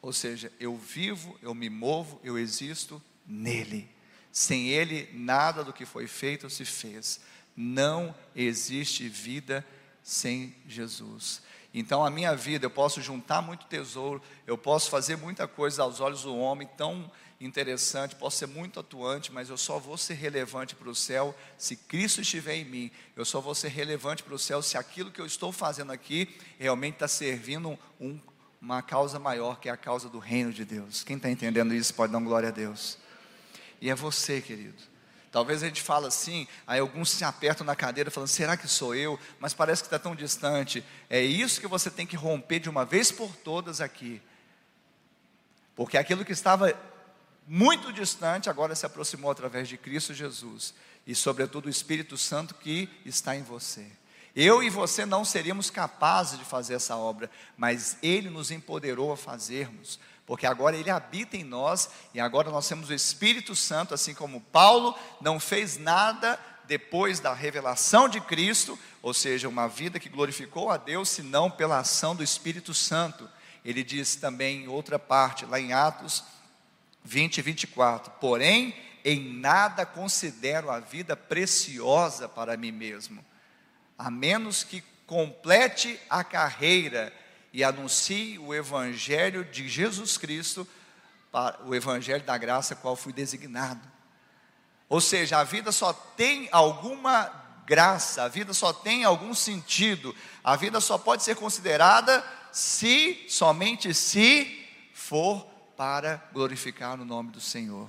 [0.00, 3.88] Ou seja, eu vivo, eu me movo, eu existo nele.
[4.32, 7.20] Sem Ele, nada do que foi feito se fez.
[7.56, 9.66] Não existe vida
[10.02, 11.42] sem Jesus.
[11.72, 16.00] Então, a minha vida, eu posso juntar muito tesouro, eu posso fazer muita coisa aos
[16.00, 17.10] olhos do homem, tão
[17.40, 21.76] interessante, posso ser muito atuante, mas eu só vou ser relevante para o céu se
[21.76, 22.90] Cristo estiver em mim.
[23.14, 26.36] Eu só vou ser relevante para o céu se aquilo que eu estou fazendo aqui
[26.58, 28.18] realmente está servindo um,
[28.60, 31.04] uma causa maior, que é a causa do reino de Deus.
[31.04, 32.98] Quem está entendendo isso pode dar glória a Deus.
[33.80, 34.82] E é você, querido.
[35.30, 38.94] Talvez a gente fale assim, aí alguns se apertam na cadeira falando, será que sou
[38.94, 39.18] eu?
[39.38, 40.82] Mas parece que está tão distante.
[41.10, 44.22] É isso que você tem que romper de uma vez por todas aqui.
[45.76, 46.74] Porque aquilo que estava
[47.46, 50.74] muito distante, agora se aproximou através de Cristo Jesus
[51.06, 53.86] e, sobretudo, o Espírito Santo que está em você.
[54.34, 59.16] Eu e você não seríamos capazes de fazer essa obra, mas Ele nos empoderou a
[59.16, 64.12] fazermos, porque agora Ele habita em nós e agora nós temos o Espírito Santo, assim
[64.12, 70.10] como Paulo não fez nada depois da revelação de Cristo, ou seja, uma vida que
[70.10, 73.26] glorificou a Deus, senão pela ação do Espírito Santo.
[73.64, 76.22] Ele diz também em outra parte, lá em Atos
[77.04, 78.12] 20 e 24.
[78.20, 83.24] Porém, em nada considero a vida preciosa para mim mesmo,
[83.96, 87.10] a menos que complete a carreira
[87.52, 90.66] e anuncie o evangelho de Jesus Cristo,
[91.64, 93.80] o evangelho da graça qual fui designado.
[94.88, 97.30] Ou seja, a vida só tem alguma
[97.66, 103.92] graça, a vida só tem algum sentido, a vida só pode ser considerada se, somente
[103.92, 107.88] se for para glorificar o nome do Senhor.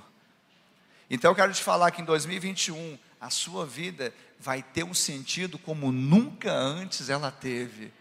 [1.08, 5.58] Então eu quero te falar que em 2021 a sua vida vai ter um sentido
[5.58, 7.92] como nunca antes ela teve.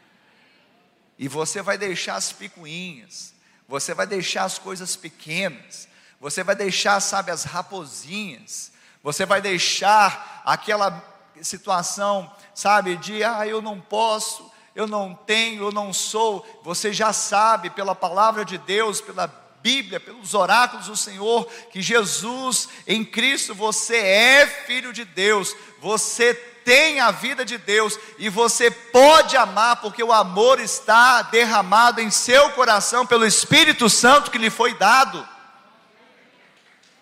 [1.20, 3.34] E você vai deixar as picuinhas,
[3.68, 8.72] você vai deixar as coisas pequenas, você vai deixar, sabe, as raposinhas,
[9.04, 11.04] você vai deixar aquela
[11.42, 16.46] situação, sabe, de ah, eu não posso, eu não tenho, eu não sou.
[16.64, 19.28] Você já sabe pela palavra de Deus, pela
[19.62, 26.34] Bíblia, pelos oráculos do Senhor, que Jesus, em Cristo, você é filho de Deus, você
[26.70, 32.12] tem a vida de Deus e você pode amar, porque o amor está derramado em
[32.12, 35.28] seu coração pelo Espírito Santo que lhe foi dado.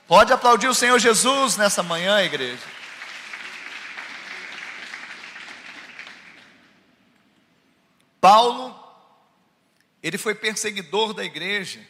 [0.08, 2.64] Pode aplaudir o Senhor Jesus nessa manhã, igreja.
[8.22, 8.74] Paulo,
[10.02, 11.86] ele foi perseguidor da igreja.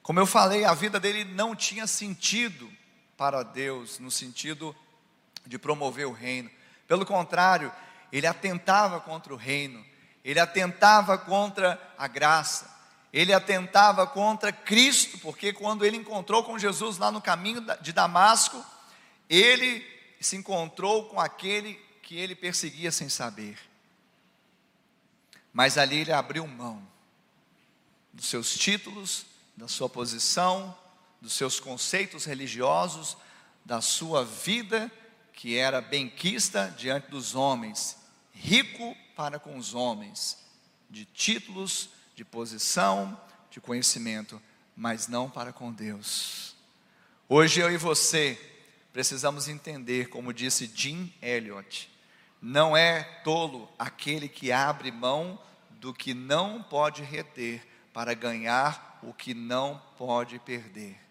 [0.00, 2.70] Como eu falei, a vida dele não tinha sentido
[3.16, 4.76] para Deus, no sentido
[5.44, 6.55] de promover o reino.
[6.86, 7.72] Pelo contrário,
[8.12, 9.84] ele atentava contra o reino,
[10.24, 12.74] ele atentava contra a graça,
[13.12, 18.64] ele atentava contra Cristo, porque quando ele encontrou com Jesus lá no caminho de Damasco,
[19.28, 19.84] ele
[20.20, 23.58] se encontrou com aquele que ele perseguia sem saber.
[25.52, 26.86] Mas ali ele abriu mão
[28.12, 30.76] dos seus títulos, da sua posição,
[31.20, 33.16] dos seus conceitos religiosos,
[33.64, 34.90] da sua vida
[35.36, 37.98] que era benquista diante dos homens,
[38.32, 40.38] rico para com os homens,
[40.88, 43.20] de títulos, de posição,
[43.50, 44.40] de conhecimento,
[44.74, 46.56] mas não para com Deus.
[47.28, 48.40] Hoje eu e você
[48.94, 51.90] precisamos entender, como disse Jim Elliot,
[52.40, 55.38] não é tolo aquele que abre mão
[55.72, 61.05] do que não pode reter para ganhar o que não pode perder.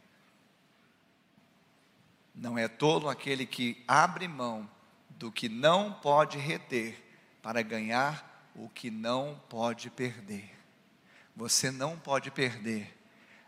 [2.35, 4.69] Não é tolo aquele que abre mão
[5.09, 7.01] do que não pode reter
[7.41, 10.53] para ganhar o que não pode perder.
[11.35, 12.97] Você não pode perder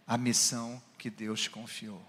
[0.06, 2.02] a missão que Deus te confiou.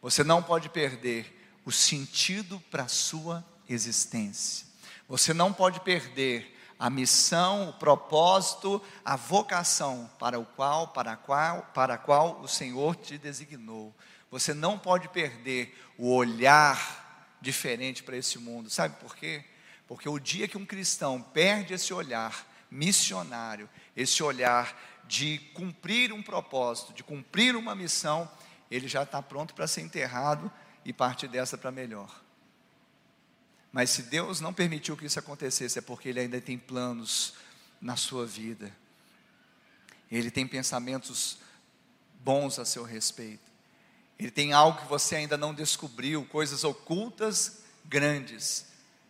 [0.00, 4.66] Você não pode perder o sentido para a sua existência.
[5.08, 11.62] Você não pode perder a missão, o propósito, a vocação para o qual, para qual,
[11.74, 13.94] para a qual o Senhor te designou.
[14.34, 18.68] Você não pode perder o olhar diferente para esse mundo.
[18.68, 19.44] Sabe por quê?
[19.86, 26.20] Porque o dia que um cristão perde esse olhar missionário, esse olhar de cumprir um
[26.20, 28.28] propósito, de cumprir uma missão,
[28.68, 30.50] ele já está pronto para ser enterrado
[30.84, 32.20] e partir dessa para melhor.
[33.70, 37.34] Mas se Deus não permitiu que isso acontecesse, é porque Ele ainda tem planos
[37.80, 38.76] na sua vida.
[40.10, 41.38] Ele tem pensamentos
[42.18, 43.53] bons a seu respeito.
[44.18, 48.66] Ele tem algo que você ainda não descobriu, coisas ocultas, grandes,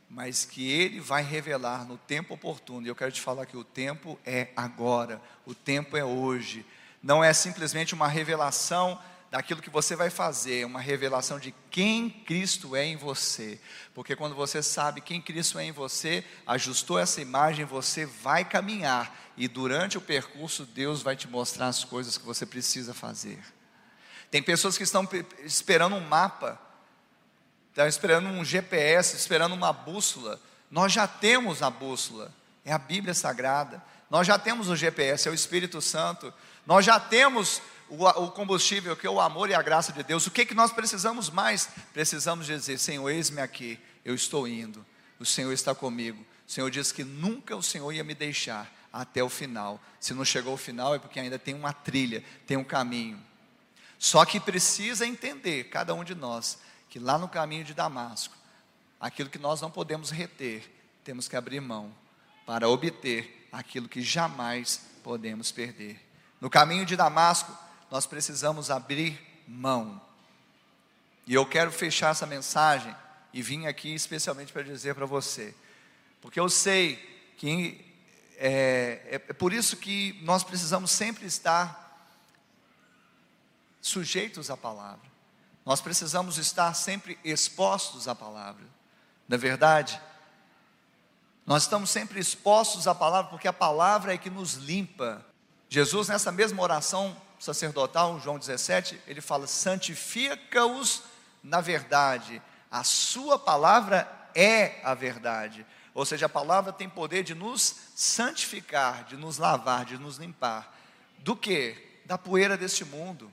[0.09, 2.86] mas que Ele vai revelar no tempo oportuno.
[2.86, 6.64] E eu quero te falar que o tempo é agora, o tempo é hoje.
[7.02, 8.98] Não é simplesmente uma revelação
[9.30, 13.61] daquilo que você vai fazer, é uma revelação de quem Cristo é em você.
[13.92, 19.12] Porque quando você sabe quem Cristo é em você, ajustou essa imagem, você vai caminhar
[19.36, 23.40] e durante o percurso Deus vai te mostrar as coisas que você precisa fazer.
[24.31, 25.09] Tem pessoas que estão
[25.45, 26.61] esperando um mapa,
[27.70, 30.41] estão esperando um GPS, esperando uma bússola.
[30.70, 32.33] Nós já temos a bússola,
[32.64, 33.83] é a Bíblia Sagrada.
[34.11, 36.33] Nós já temos o GPS, é o Espírito Santo.
[36.66, 40.27] Nós já temos o, combustível que é o amor e a graça de Deus.
[40.27, 41.68] O que, que nós precisamos mais?
[41.93, 44.85] Precisamos dizer: Senhor, eis-me aqui, eu estou indo,
[45.18, 46.25] o Senhor está comigo.
[46.47, 49.81] O Senhor disse que nunca o Senhor ia me deixar até o final.
[49.99, 53.18] Se não chegou ao final é porque ainda tem uma trilha, tem um caminho.
[53.99, 58.36] Só que precisa entender, cada um de nós, que lá no caminho de Damasco,
[59.01, 60.70] aquilo que nós não podemos reter,
[61.03, 61.95] temos que abrir mão
[62.47, 66.01] para obter aquilo que jamais podemos perder.
[66.40, 67.57] No caminho de Damasco,
[67.90, 70.01] nós precisamos abrir mão.
[71.26, 72.95] E eu quero fechar essa mensagem
[73.32, 75.55] e vim aqui especialmente para dizer para você,
[76.20, 76.97] porque eu sei
[77.36, 77.84] que
[78.36, 81.84] é, é, é por isso que nós precisamos sempre estar
[83.85, 85.12] sujeitos à palavra.
[85.64, 88.64] Nós precisamos estar sempre expostos à palavra.
[89.28, 90.01] Na é verdade,
[91.47, 95.24] nós estamos sempre expostos à palavra porque a palavra é que nos limpa.
[95.68, 101.03] Jesus, nessa mesma oração, sacerdotal, João 17, ele fala: santifica-os
[101.43, 105.66] na verdade, a sua palavra é a verdade.
[105.93, 110.74] Ou seja, a palavra tem poder de nos santificar, de nos lavar, de nos limpar.
[111.18, 112.01] Do que?
[112.07, 113.30] Da poeira deste mundo,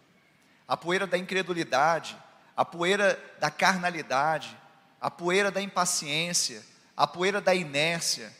[0.72, 2.18] a poeira da incredulidade,
[2.56, 4.58] a poeira da carnalidade,
[5.02, 6.64] a poeira da impaciência,
[6.96, 8.34] a poeira da inércia,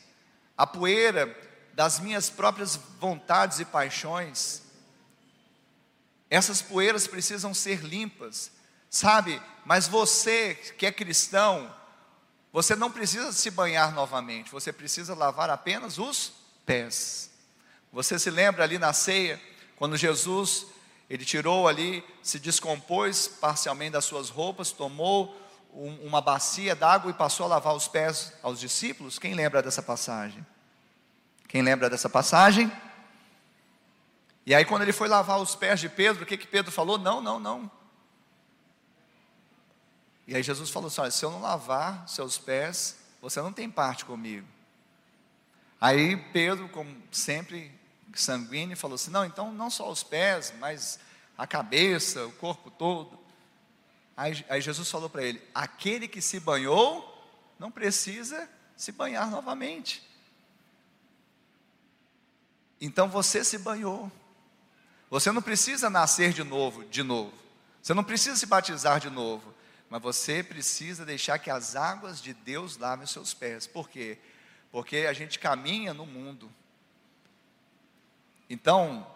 [0.56, 1.38] a poeira
[1.74, 4.62] das minhas próprias vontades e paixões,
[6.30, 8.50] essas poeiras precisam ser limpas,
[8.88, 9.38] sabe?
[9.66, 11.70] Mas você que é cristão,
[12.50, 16.32] você não precisa se banhar novamente, você precisa lavar apenas os
[16.64, 17.30] pés.
[17.92, 19.38] Você se lembra ali na ceia,
[19.76, 20.72] quando Jesus,
[21.12, 25.38] ele tirou ali, se descompôs parcialmente das suas roupas, tomou
[25.70, 29.18] um, uma bacia d'água e passou a lavar os pés aos discípulos?
[29.18, 30.46] Quem lembra dessa passagem?
[31.46, 32.72] Quem lembra dessa passagem?
[34.46, 36.96] E aí, quando ele foi lavar os pés de Pedro, o que, que Pedro falou?
[36.96, 37.70] Não, não, não.
[40.26, 44.06] E aí Jesus falou assim: se eu não lavar seus pés, você não tem parte
[44.06, 44.48] comigo.
[45.78, 47.70] Aí Pedro, como sempre
[48.20, 50.98] sanguíneo, falou assim: não, então não só os pés, mas
[51.36, 53.18] a cabeça, o corpo todo.
[54.16, 57.08] Aí, aí Jesus falou para ele: aquele que se banhou,
[57.58, 60.02] não precisa se banhar novamente.
[62.80, 64.10] Então você se banhou.
[65.08, 67.32] Você não precisa nascer de novo, de novo.
[67.82, 69.54] Você não precisa se batizar de novo.
[69.88, 73.66] Mas você precisa deixar que as águas de Deus lavem os seus pés.
[73.66, 74.18] Por quê?
[74.70, 76.50] Porque a gente caminha no mundo.
[78.52, 79.06] Então,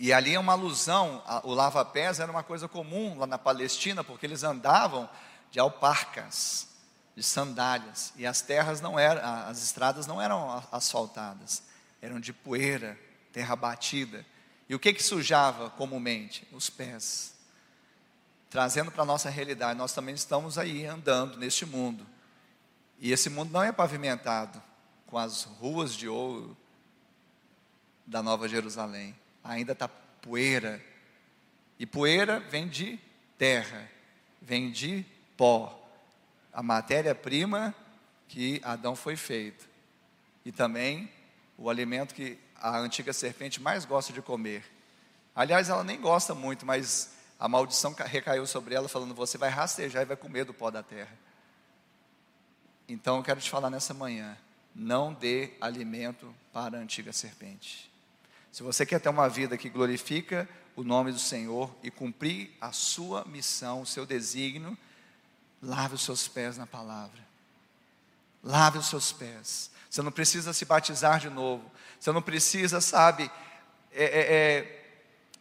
[0.00, 4.26] e ali é uma alusão, o lava-pés era uma coisa comum lá na Palestina, porque
[4.26, 5.08] eles andavam
[5.48, 6.66] de alparcas,
[7.14, 11.62] de sandálias, e as terras não eram, as estradas não eram asfaltadas,
[12.02, 12.98] eram de poeira,
[13.32, 14.26] terra batida.
[14.68, 16.48] E o que que sujava comumente?
[16.50, 17.32] Os pés.
[18.50, 22.04] Trazendo para a nossa realidade, nós também estamos aí andando neste mundo.
[22.98, 24.60] E esse mundo não é pavimentado
[25.06, 26.56] com as ruas de ouro
[28.06, 29.14] da Nova Jerusalém.
[29.42, 30.82] Ainda está poeira.
[31.78, 32.98] E poeira vem de
[33.36, 33.90] terra,
[34.40, 35.04] vem de
[35.36, 35.82] pó.
[36.52, 37.74] A matéria-prima
[38.28, 39.68] que Adão foi feito.
[40.44, 41.10] E também
[41.58, 44.64] o alimento que a antiga serpente mais gosta de comer.
[45.34, 50.02] Aliás, ela nem gosta muito, mas a maldição recaiu sobre ela, falando: Você vai rastejar
[50.02, 51.16] e vai comer do pó da terra.
[52.88, 54.36] Então eu quero te falar nessa manhã:
[54.74, 57.90] não dê alimento para a antiga serpente.
[58.56, 62.72] Se você quer ter uma vida que glorifica o nome do Senhor e cumprir a
[62.72, 64.78] sua missão, o seu desígnio,
[65.62, 67.20] lave os seus pés na palavra.
[68.42, 69.70] Lave os seus pés.
[69.90, 71.70] Você não precisa se batizar de novo.
[72.00, 73.30] Você não precisa, sabe,
[73.92, 74.84] é, é, é,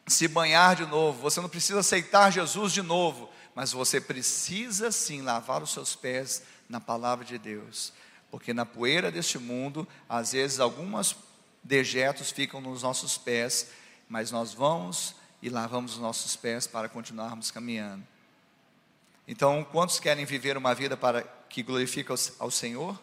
[0.05, 1.21] se banhar de novo.
[1.21, 3.29] Você não precisa aceitar Jesus de novo.
[3.55, 7.93] Mas você precisa sim lavar os seus pés na palavra de Deus.
[8.29, 11.15] Porque na poeira deste mundo, às vezes alguns
[11.65, 13.71] dejetos ficam nos nossos pés,
[14.07, 18.05] mas nós vamos e lavamos os nossos pés para continuarmos caminhando.
[19.27, 23.01] Então, quantos querem viver uma vida para que glorifica ao Senhor?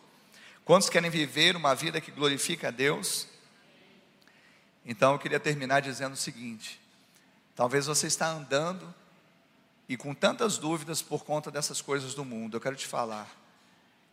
[0.64, 3.26] Quantos querem viver uma vida que glorifica a Deus?
[4.86, 6.80] Então eu queria terminar dizendo o seguinte:
[7.56, 8.94] Talvez você está andando
[9.88, 12.56] e com tantas dúvidas por conta dessas coisas do mundo.
[12.56, 13.28] Eu quero te falar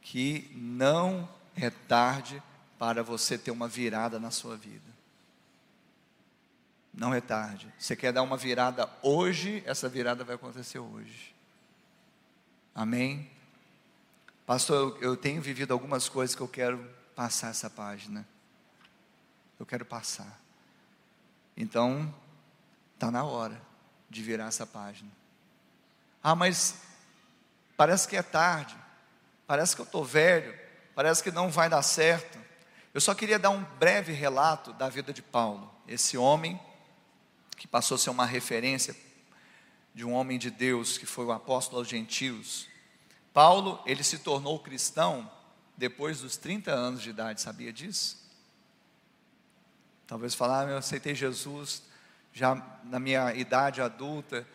[0.01, 2.41] que não é tarde
[2.79, 4.89] para você ter uma virada na sua vida.
[6.93, 7.71] Não é tarde.
[7.77, 11.35] Você quer dar uma virada hoje, essa virada vai acontecer hoje.
[12.73, 13.29] Amém?
[14.45, 18.25] Pastor, eu, eu tenho vivido algumas coisas que eu quero passar essa página.
[19.59, 20.39] Eu quero passar.
[21.57, 22.13] Então,
[22.95, 23.61] está na hora
[24.09, 25.11] de virar essa página.
[26.23, 26.75] Ah, mas
[27.75, 28.75] parece que é tarde,
[29.45, 30.57] parece que eu estou velho,
[30.95, 32.38] parece que não vai dar certo.
[32.99, 36.59] Eu só queria dar um breve relato da vida de Paulo, esse homem
[37.55, 38.93] que passou a ser uma referência
[39.95, 42.67] de um homem de Deus que foi o apóstolo aos gentios.
[43.33, 45.31] Paulo, ele se tornou cristão
[45.77, 48.17] depois dos 30 anos de idade, sabia disso?
[50.05, 51.83] Talvez falar, ah, eu aceitei Jesus
[52.33, 54.45] já na minha idade adulta,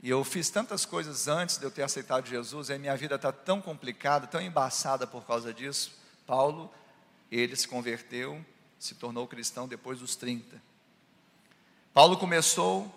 [0.00, 3.16] e eu fiz tantas coisas antes de eu ter aceitado Jesus, e a minha vida
[3.16, 6.00] está tão complicada, tão embaçada por causa disso.
[6.24, 6.72] Paulo,
[7.40, 8.44] ele se converteu,
[8.78, 10.60] se tornou cristão depois dos 30.
[11.94, 12.92] Paulo começou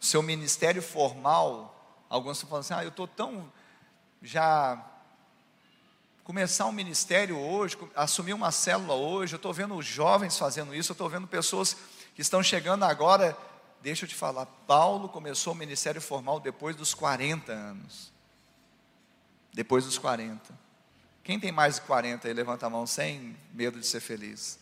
[0.00, 2.04] seu ministério formal.
[2.08, 3.52] Alguns estão falando assim: ah, eu estou tão.
[4.22, 4.84] Já.
[6.24, 10.94] Começar um ministério hoje, assumir uma célula hoje, eu estou vendo jovens fazendo isso, eu
[10.94, 11.74] estou vendo pessoas
[12.14, 13.34] que estão chegando agora
[13.80, 18.12] Deixa eu te falar, Paulo começou o ministério formal depois dos 40 anos.
[19.52, 20.67] Depois dos 40.
[21.28, 24.58] Quem tem mais de 40 aí, levanta a mão sem medo de ser feliz.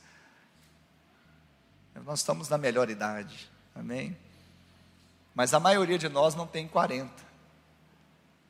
[2.04, 4.16] Nós estamos na melhor idade, amém?
[5.32, 7.08] Mas a maioria de nós não tem 40.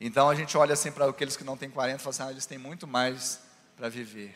[0.00, 2.30] Então a gente olha assim para aqueles que não têm 40 e fala assim: ah,
[2.30, 3.38] eles têm muito mais
[3.76, 4.34] para viver.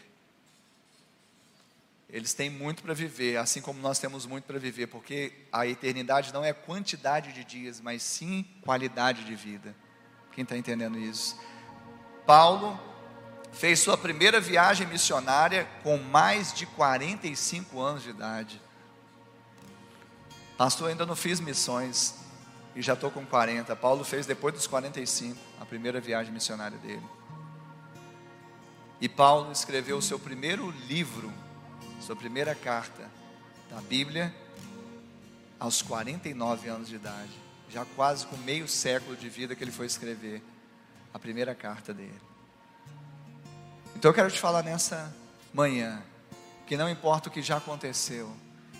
[2.11, 6.35] Eles têm muito para viver, assim como nós temos muito para viver, porque a eternidade
[6.35, 9.74] não é quantidade de dias, mas sim qualidade de vida.
[10.33, 11.41] Quem está entendendo isso?
[12.26, 12.89] Paulo
[13.53, 18.61] fez sua primeira viagem missionária com mais de 45 anos de idade.
[20.57, 22.15] Pastor, ainda não fiz missões
[22.75, 23.75] e já estou com 40.
[23.77, 27.07] Paulo fez depois dos 45 a primeira viagem missionária dele.
[29.01, 31.33] E Paulo escreveu o seu primeiro livro
[32.01, 33.11] sua primeira carta
[33.69, 34.35] da Bíblia
[35.59, 37.31] aos 49 anos de idade,
[37.69, 40.43] já quase com meio século de vida que ele foi escrever
[41.13, 42.30] a primeira carta dele.
[43.97, 45.14] Então eu quero te falar nessa
[45.53, 46.03] manhã
[46.66, 48.32] que não importa o que já aconteceu,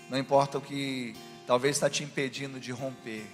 [0.09, 3.25] não importa o que talvez está te impedindo de romper.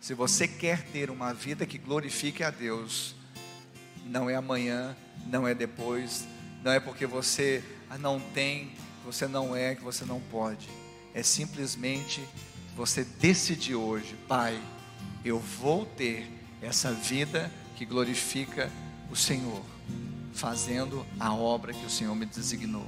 [0.00, 3.14] Se você quer ter uma vida que glorifique a Deus,
[4.04, 4.96] não é amanhã,
[5.26, 6.26] não é depois,
[6.62, 7.64] não é porque você
[7.98, 8.72] não tem
[9.06, 10.68] você não é, que você não pode.
[11.14, 12.26] É simplesmente
[12.74, 14.60] você decidir hoje, Pai,
[15.24, 16.28] eu vou ter
[16.60, 18.70] essa vida que glorifica
[19.08, 19.64] o Senhor,
[20.36, 22.86] fazendo a obra que o Senhor me designou.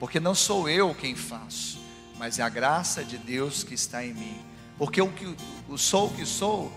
[0.00, 1.78] Porque não sou eu quem faço,
[2.18, 4.36] mas é a graça de Deus que está em mim.
[4.76, 5.36] Porque o que
[5.68, 6.72] o sou que sou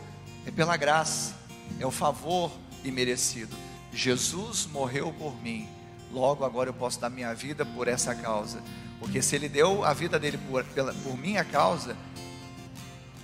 [0.46, 1.36] é pela graça,
[1.80, 2.52] é o favor
[2.84, 3.56] imerecido.
[3.92, 5.68] Jesus morreu por mim
[6.12, 8.62] logo agora eu posso dar minha vida por essa causa.
[9.00, 11.96] Porque se ele deu a vida dele por, pela, por minha causa,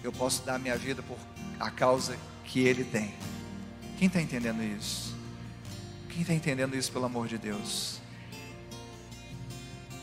[0.03, 1.17] eu posso dar minha vida por
[1.59, 3.13] a causa que ele tem.
[3.97, 5.12] Quem está entendendo isso?
[6.13, 7.99] Quem está entendendo isso pelo amor de Deus?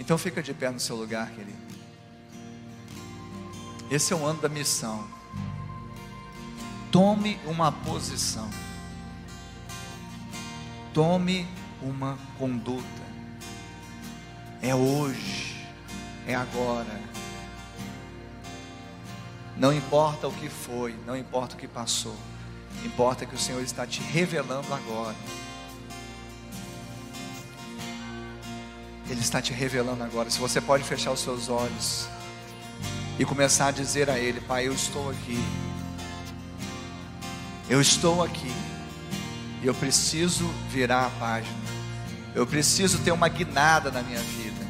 [0.00, 1.56] Então fica de pé no seu lugar, querido.
[3.88, 5.06] Esse é o ano da missão.
[6.90, 8.50] Tome uma posição.
[10.92, 11.46] Tome
[11.80, 12.84] uma conduta.
[14.60, 15.64] É hoje,
[16.26, 17.00] é agora.
[19.56, 22.16] Não importa o que foi, não importa o que passou,
[22.84, 25.14] importa que o Senhor está te revelando agora.
[29.10, 30.30] Ele está te revelando agora.
[30.30, 32.08] Se você pode fechar os seus olhos
[33.18, 35.42] e começar a dizer a Ele: Pai, eu estou aqui.
[37.68, 38.52] Eu estou aqui.
[39.62, 41.58] E eu preciso virar a página.
[42.36, 44.64] Eu preciso ter uma guinada na minha vida.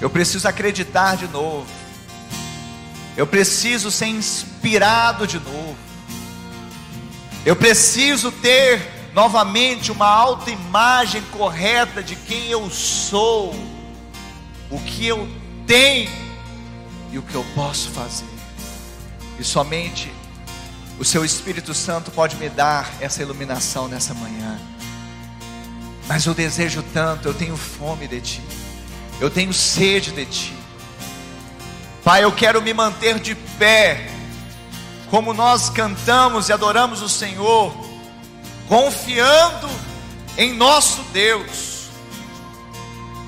[0.00, 1.66] Eu preciso acreditar de novo.
[3.16, 5.76] Eu preciso ser inspirado de novo.
[7.44, 13.54] Eu preciso ter novamente uma autoimagem correta de quem eu sou,
[14.70, 15.28] o que eu
[15.66, 16.10] tenho
[17.10, 18.28] e o que eu posso fazer.
[19.38, 20.12] E somente
[20.98, 24.60] o seu Espírito Santo pode me dar essa iluminação nessa manhã.
[26.06, 28.42] Mas eu desejo tanto, eu tenho fome de Ti,
[29.20, 30.54] eu tenho sede de Ti.
[32.04, 34.10] Pai, eu quero me manter de pé,
[35.08, 37.89] como nós cantamos e adoramos o Senhor,
[38.70, 39.68] confiando
[40.38, 41.88] em nosso Deus.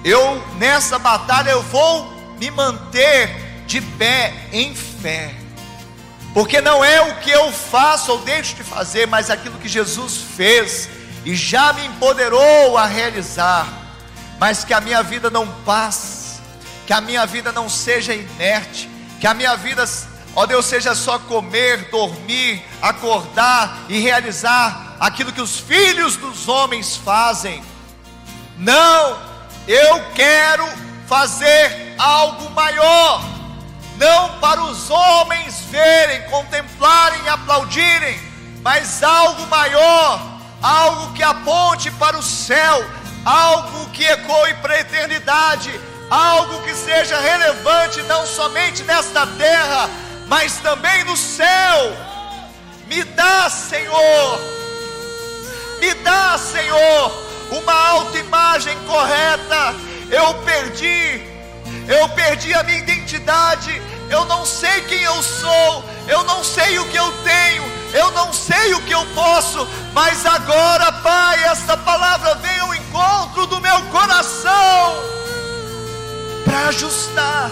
[0.04, 5.34] Eu nessa batalha eu vou me manter de pé em fé.
[6.32, 10.16] Porque não é o que eu faço ou deixo de fazer, mas aquilo que Jesus
[10.36, 10.88] fez
[11.24, 13.66] e já me empoderou a realizar.
[14.38, 16.40] Mas que a minha vida não passe,
[16.86, 18.88] que a minha vida não seja inerte,
[19.20, 19.84] que a minha vida,
[20.34, 26.96] ó Deus, seja só comer, dormir, acordar e realizar aquilo que os filhos dos homens
[26.96, 27.62] fazem.
[28.58, 29.18] Não,
[29.66, 30.66] eu quero
[31.06, 33.32] fazer algo maior
[34.02, 38.20] não para os homens verem, contemplarem e aplaudirem,
[38.62, 40.20] mas algo maior,
[40.60, 42.84] algo que aponte para o céu,
[43.24, 45.70] algo que ecoe para a eternidade,
[46.10, 49.88] algo que seja relevante não somente nesta terra,
[50.32, 51.94] mas também no céu.
[52.86, 54.40] Me dá, Senhor,
[55.78, 57.12] me dá, Senhor,
[57.50, 59.74] uma autoimagem correta.
[60.10, 61.20] Eu perdi
[61.86, 66.88] eu perdi a minha identidade, eu não sei quem eu sou, eu não sei o
[66.88, 72.36] que eu tenho, eu não sei o que eu posso, mas agora, Pai, esta palavra
[72.36, 74.94] vem ao encontro do meu coração
[76.44, 77.50] para ajustar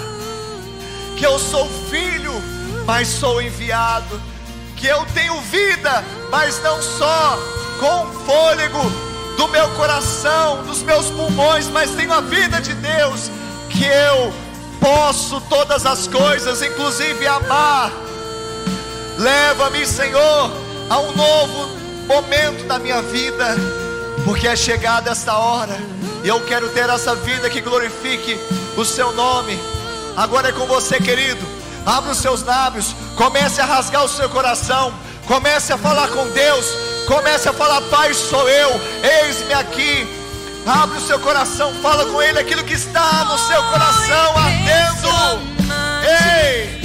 [1.16, 4.20] que eu sou filho, mas sou enviado,
[4.76, 7.38] que eu tenho vida, mas não só
[7.78, 8.78] com fôlego
[9.36, 13.30] do meu coração, dos meus pulmões, mas tenho a vida de Deus
[13.70, 14.32] que eu
[14.80, 17.92] posso todas as coisas, inclusive amar.
[19.18, 20.50] Leva-me, Senhor,
[20.88, 21.70] a um novo
[22.06, 23.56] momento da minha vida,
[24.24, 25.78] porque é chegada esta hora,
[26.24, 28.38] e eu quero ter essa vida que glorifique
[28.76, 29.58] o Seu nome.
[30.16, 31.59] Agora é com você, querido.
[31.86, 34.92] Abra os seus lábios, comece a rasgar o seu coração,
[35.26, 36.66] comece a falar com Deus,
[37.06, 38.80] comece a falar: Pai, sou eu,
[39.22, 40.08] eis-me aqui.
[40.66, 45.40] Abre o seu coração, fala com Ele aquilo que está no seu coração ardendo.
[46.04, 46.79] Ei!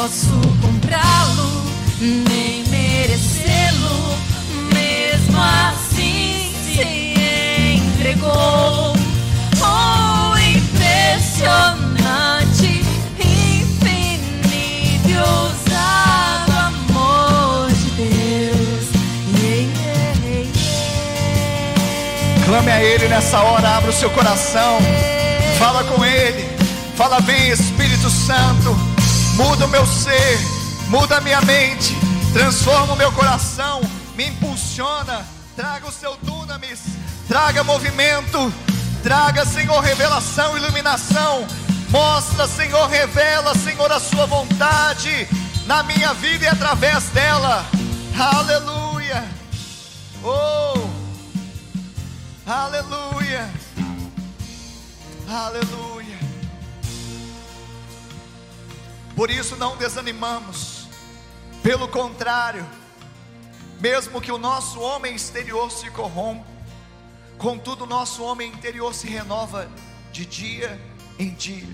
[0.00, 0.32] Posso
[0.62, 1.62] comprá-lo,
[2.00, 4.16] nem merecê-lo,
[4.72, 6.80] mesmo assim se
[7.76, 8.96] entregou.
[9.60, 12.82] Oh, impressionante,
[13.18, 14.56] infinito
[15.06, 18.88] e ousado amor de Deus.
[19.36, 20.48] Yeah, yeah, yeah.
[22.46, 24.78] Clame a Ele nessa hora, abra o seu coração,
[25.58, 26.48] fala com Ele,
[26.96, 28.89] fala bem, Espírito Santo,
[29.36, 30.38] muda o meu ser,
[30.88, 31.96] muda a minha mente,
[32.32, 33.80] transforma o meu coração,
[34.14, 35.26] me impulsiona,
[35.56, 36.80] traga o seu dunamis,
[37.28, 38.52] traga movimento,
[39.02, 41.46] traga, Senhor, revelação, iluminação,
[41.88, 45.28] mostra, Senhor, revela, Senhor, a Sua vontade
[45.66, 47.64] na minha vida e através dela,
[48.18, 49.24] aleluia,
[50.22, 51.00] oh.
[52.50, 53.48] Aleluia.
[55.28, 55.99] Aleluia.
[59.20, 60.88] Por isso não desanimamos.
[61.62, 62.66] Pelo contrário,
[63.78, 66.46] mesmo que o nosso homem exterior se corrompa,
[67.36, 69.68] contudo o nosso homem interior se renova
[70.10, 70.80] de dia
[71.18, 71.68] em dia.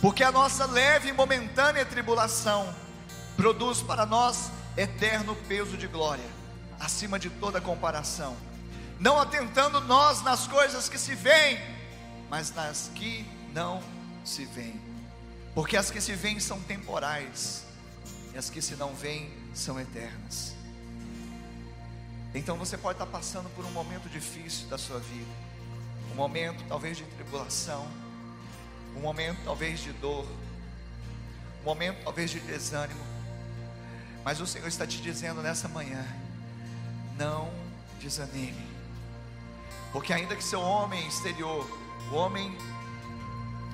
[0.00, 2.74] Porque a nossa leve e momentânea tribulação
[3.36, 6.24] produz para nós eterno peso de glória,
[6.80, 8.34] acima de toda comparação
[8.98, 11.60] não atentando nós nas coisas que se veem,
[12.30, 13.82] mas nas que não
[14.24, 14.91] se veem.
[15.54, 17.64] Porque as que se veem são temporais,
[18.32, 20.54] e as que se não veem são eternas.
[22.34, 25.30] Então você pode estar passando por um momento difícil da sua vida,
[26.12, 27.86] um momento talvez de tribulação,
[28.96, 30.26] um momento talvez de dor,
[31.60, 33.04] um momento talvez de desânimo,
[34.24, 36.06] mas o Senhor está te dizendo nessa manhã:
[37.18, 37.50] não
[38.00, 38.72] desanime.
[39.92, 41.68] Porque ainda que seu homem exterior,
[42.10, 42.56] o homem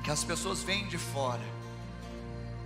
[0.03, 1.45] que as pessoas veem de fora,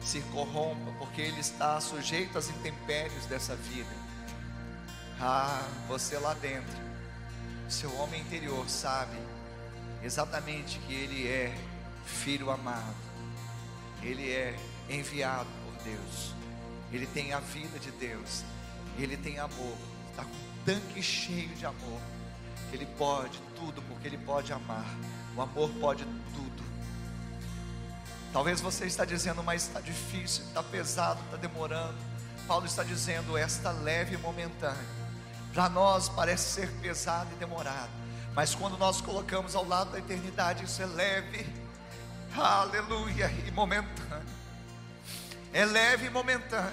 [0.05, 3.91] se corrompa, porque ele está sujeito às intempéries dessa vida.
[5.21, 6.77] Ah, você lá dentro,
[7.69, 9.17] seu homem interior sabe
[10.03, 11.55] exatamente que ele é
[12.05, 12.97] filho amado,
[14.03, 14.57] ele é
[14.91, 16.35] enviado por Deus,
[16.93, 18.45] ele tem a vida de Deus,
[18.99, 19.77] ele tem amor,
[20.11, 22.01] está com um tanque cheio de amor.
[22.73, 24.87] Ele pode tudo, porque Ele pode amar.
[25.37, 26.72] O amor pode tudo.
[28.33, 31.97] Talvez você está dizendo, mas está difícil, está pesado, está demorando.
[32.47, 35.03] Paulo está dizendo, esta leve e momentânea.
[35.53, 37.91] Para nós parece ser pesado e demorado,
[38.35, 41.47] mas quando nós colocamos ao lado da eternidade, isso é leve,
[42.35, 44.27] aleluia, e momentâneo.
[45.53, 46.73] É leve e momentâneo,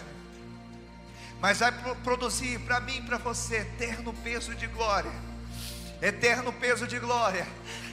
[1.41, 5.11] mas vai pro- produzir para mim para você eterno peso de glória,
[6.01, 7.45] eterno peso de glória,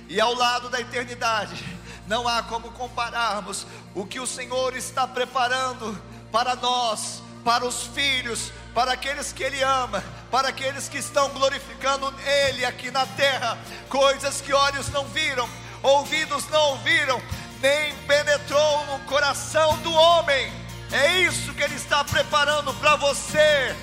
[0.08, 1.64] e ao lado da eternidade,
[2.06, 6.00] não há como compararmos o que o Senhor está preparando
[6.30, 12.12] para nós, para os filhos, para aqueles que Ele ama, para aqueles que estão glorificando
[12.48, 15.48] Ele aqui na terra, coisas que olhos não viram,
[15.82, 17.20] ouvidos não ouviram,
[17.60, 20.52] nem penetrou no coração do homem.
[20.92, 23.74] É isso que Ele está preparando para você.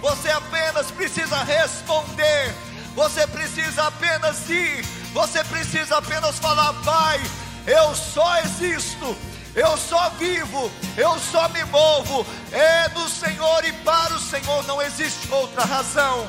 [0.00, 2.54] Você apenas precisa responder.
[2.94, 4.84] Você precisa apenas ir.
[5.12, 7.20] Você precisa apenas falar: Pai,
[7.66, 9.16] eu só existo.
[9.54, 10.70] Eu só vivo.
[10.96, 12.26] Eu só me movo.
[12.52, 14.66] É do Senhor e para o Senhor.
[14.66, 16.28] Não existe outra razão.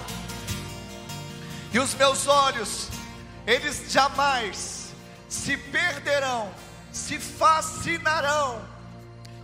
[1.74, 2.88] E os meus olhos,
[3.46, 4.94] eles jamais
[5.28, 6.50] se perderão,
[6.92, 8.62] se fascinarão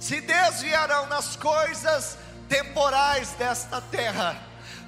[0.04, 2.18] se desviarão nas coisas
[2.50, 4.36] temporais desta terra,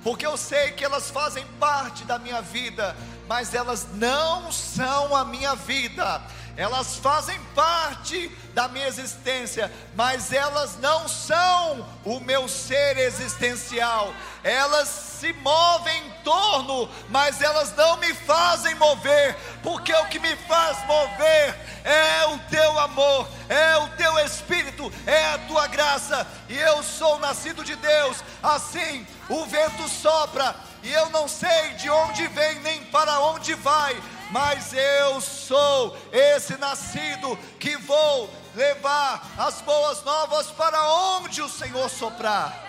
[0.04, 2.94] porque eu sei que elas fazem parte da minha vida,
[3.26, 6.22] mas elas não são a minha vida.
[6.58, 14.14] Elas fazem parte da minha existência, mas elas não são o meu ser existencial.
[14.42, 20.36] Elas se movem em torno, mas elas não me fazem mover, porque o que me
[20.38, 26.26] faz mover é o teu amor, é o teu espírito, é a tua graça.
[26.48, 31.90] E eu sou nascido de Deus, assim o vento sopra, e eu não sei de
[31.90, 34.00] onde vem nem para onde vai,
[34.32, 41.90] mas eu sou esse nascido que vou levar as boas novas para onde o Senhor
[41.90, 42.64] soprar.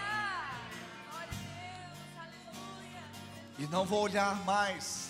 [3.58, 5.08] E não vou olhar mais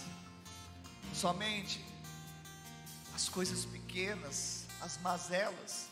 [1.13, 1.85] somente
[3.15, 5.89] as coisas pequenas, as mazelas,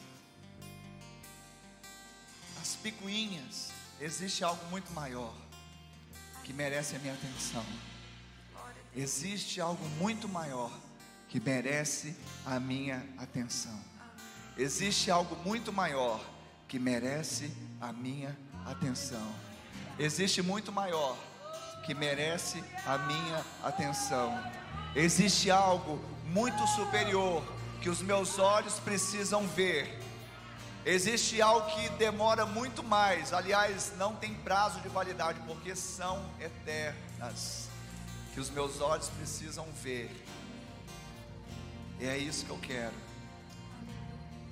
[2.60, 3.72] as picuinhas.
[4.00, 5.34] Existe algo muito maior
[6.44, 7.64] que merece a minha atenção.
[8.96, 10.70] Existe algo muito maior
[11.28, 12.14] que merece
[12.46, 13.78] a minha atenção.
[14.56, 16.24] Existe algo muito maior
[16.68, 19.34] que merece a minha atenção.
[19.98, 21.16] Existe muito maior
[21.84, 24.32] que merece a minha atenção.
[24.94, 27.42] Existe algo muito superior
[27.82, 30.00] que os meus olhos precisam ver.
[30.86, 37.68] Existe algo que demora muito mais, aliás, não tem prazo de validade, porque são eternas,
[38.34, 40.10] que os meus olhos precisam ver.
[42.00, 42.94] E é isso que eu quero,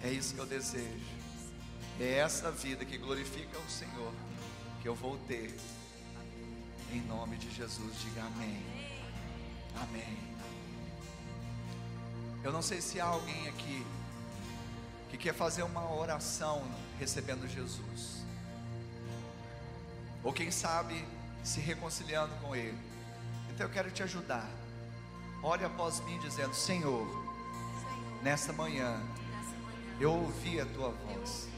[0.00, 1.04] é isso que eu desejo,
[2.00, 4.12] é essa vida que glorifica o Senhor,
[4.80, 5.52] que eu vou ter,
[6.92, 8.62] em nome de Jesus, diga amém.
[9.82, 10.18] Amém.
[12.44, 13.84] Eu não sei se há alguém aqui
[15.10, 16.64] que quer fazer uma oração
[17.00, 18.22] recebendo Jesus,
[20.22, 21.04] ou quem sabe
[21.42, 22.91] se reconciliando com Ele.
[23.62, 24.50] Eu quero te ajudar.
[25.40, 27.06] Olhe após mim dizendo: Senhor,
[28.20, 29.00] nessa manhã
[30.00, 31.48] eu ouvi a tua voz,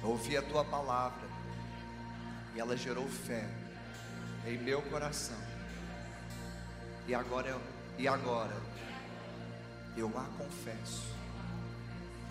[0.00, 1.26] ouvi a tua palavra,
[2.54, 3.50] e ela gerou fé
[4.46, 5.36] em meu coração.
[7.08, 7.60] E agora eu,
[7.98, 8.56] e agora
[9.96, 11.02] eu a confesso,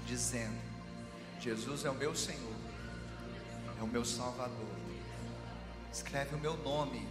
[0.07, 0.61] dizendo:
[1.41, 2.55] Jesus é o meu Senhor,
[3.77, 4.77] é o meu Salvador.
[5.91, 7.05] Escreve o meu nome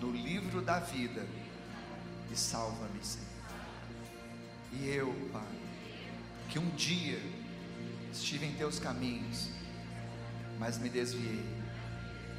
[0.00, 1.26] no livro da vida
[2.30, 3.28] e salva-me, Senhor.
[4.72, 5.42] E eu, Pai,
[6.48, 7.20] que um dia
[8.12, 9.48] estive em teus caminhos,
[10.58, 11.44] mas me desviei.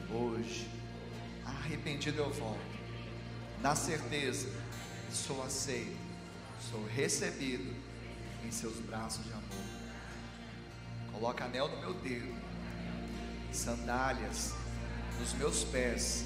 [0.10, 0.70] Hoje,
[1.46, 2.60] arrependido eu volto,
[3.62, 4.50] na certeza
[5.12, 5.98] sou aceito,
[6.70, 7.74] sou recebido
[8.46, 9.66] em seus braços de amor.
[11.12, 12.36] Coloca anel no meu dedo,
[13.52, 14.54] sandálias
[15.20, 16.26] nos meus pés,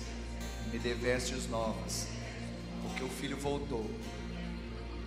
[0.72, 2.07] me dê vestes novas,
[2.84, 3.89] porque o filho voltou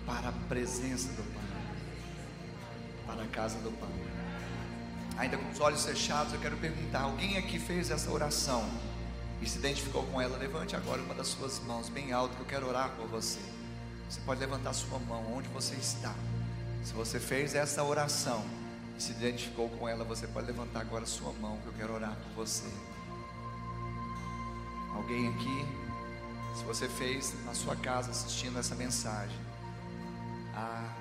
[0.05, 1.43] para a presença do Pai,
[3.05, 3.89] para a casa do Pai.
[5.17, 8.67] Ainda com os olhos fechados, eu quero perguntar: alguém aqui fez essa oração
[9.41, 10.37] e se identificou com ela?
[10.37, 13.39] Levante agora uma das suas mãos bem alto, que eu quero orar por você.
[14.09, 16.13] Você pode levantar sua mão onde você está.
[16.83, 18.43] Se você fez essa oração
[18.97, 22.15] e se identificou com ela, você pode levantar agora sua mão, que eu quero orar
[22.15, 22.67] por você.
[25.03, 25.65] Alguém aqui,
[26.57, 29.37] se você fez na sua casa assistindo essa mensagem,
[30.55, 30.93] ah,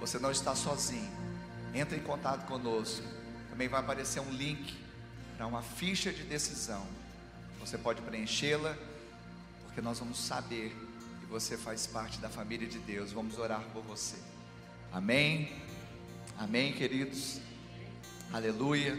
[0.00, 1.10] você não está sozinho.
[1.74, 3.06] Entre em contato conosco.
[3.50, 4.74] Também vai aparecer um link
[5.36, 6.82] para uma ficha de decisão.
[7.60, 8.74] Você pode preenchê-la,
[9.66, 10.74] porque nós vamos saber
[11.20, 13.12] que você faz parte da família de Deus.
[13.12, 14.16] Vamos orar por você.
[14.90, 15.60] Amém.
[16.38, 17.38] Amém, queridos.
[18.32, 18.98] Aleluia.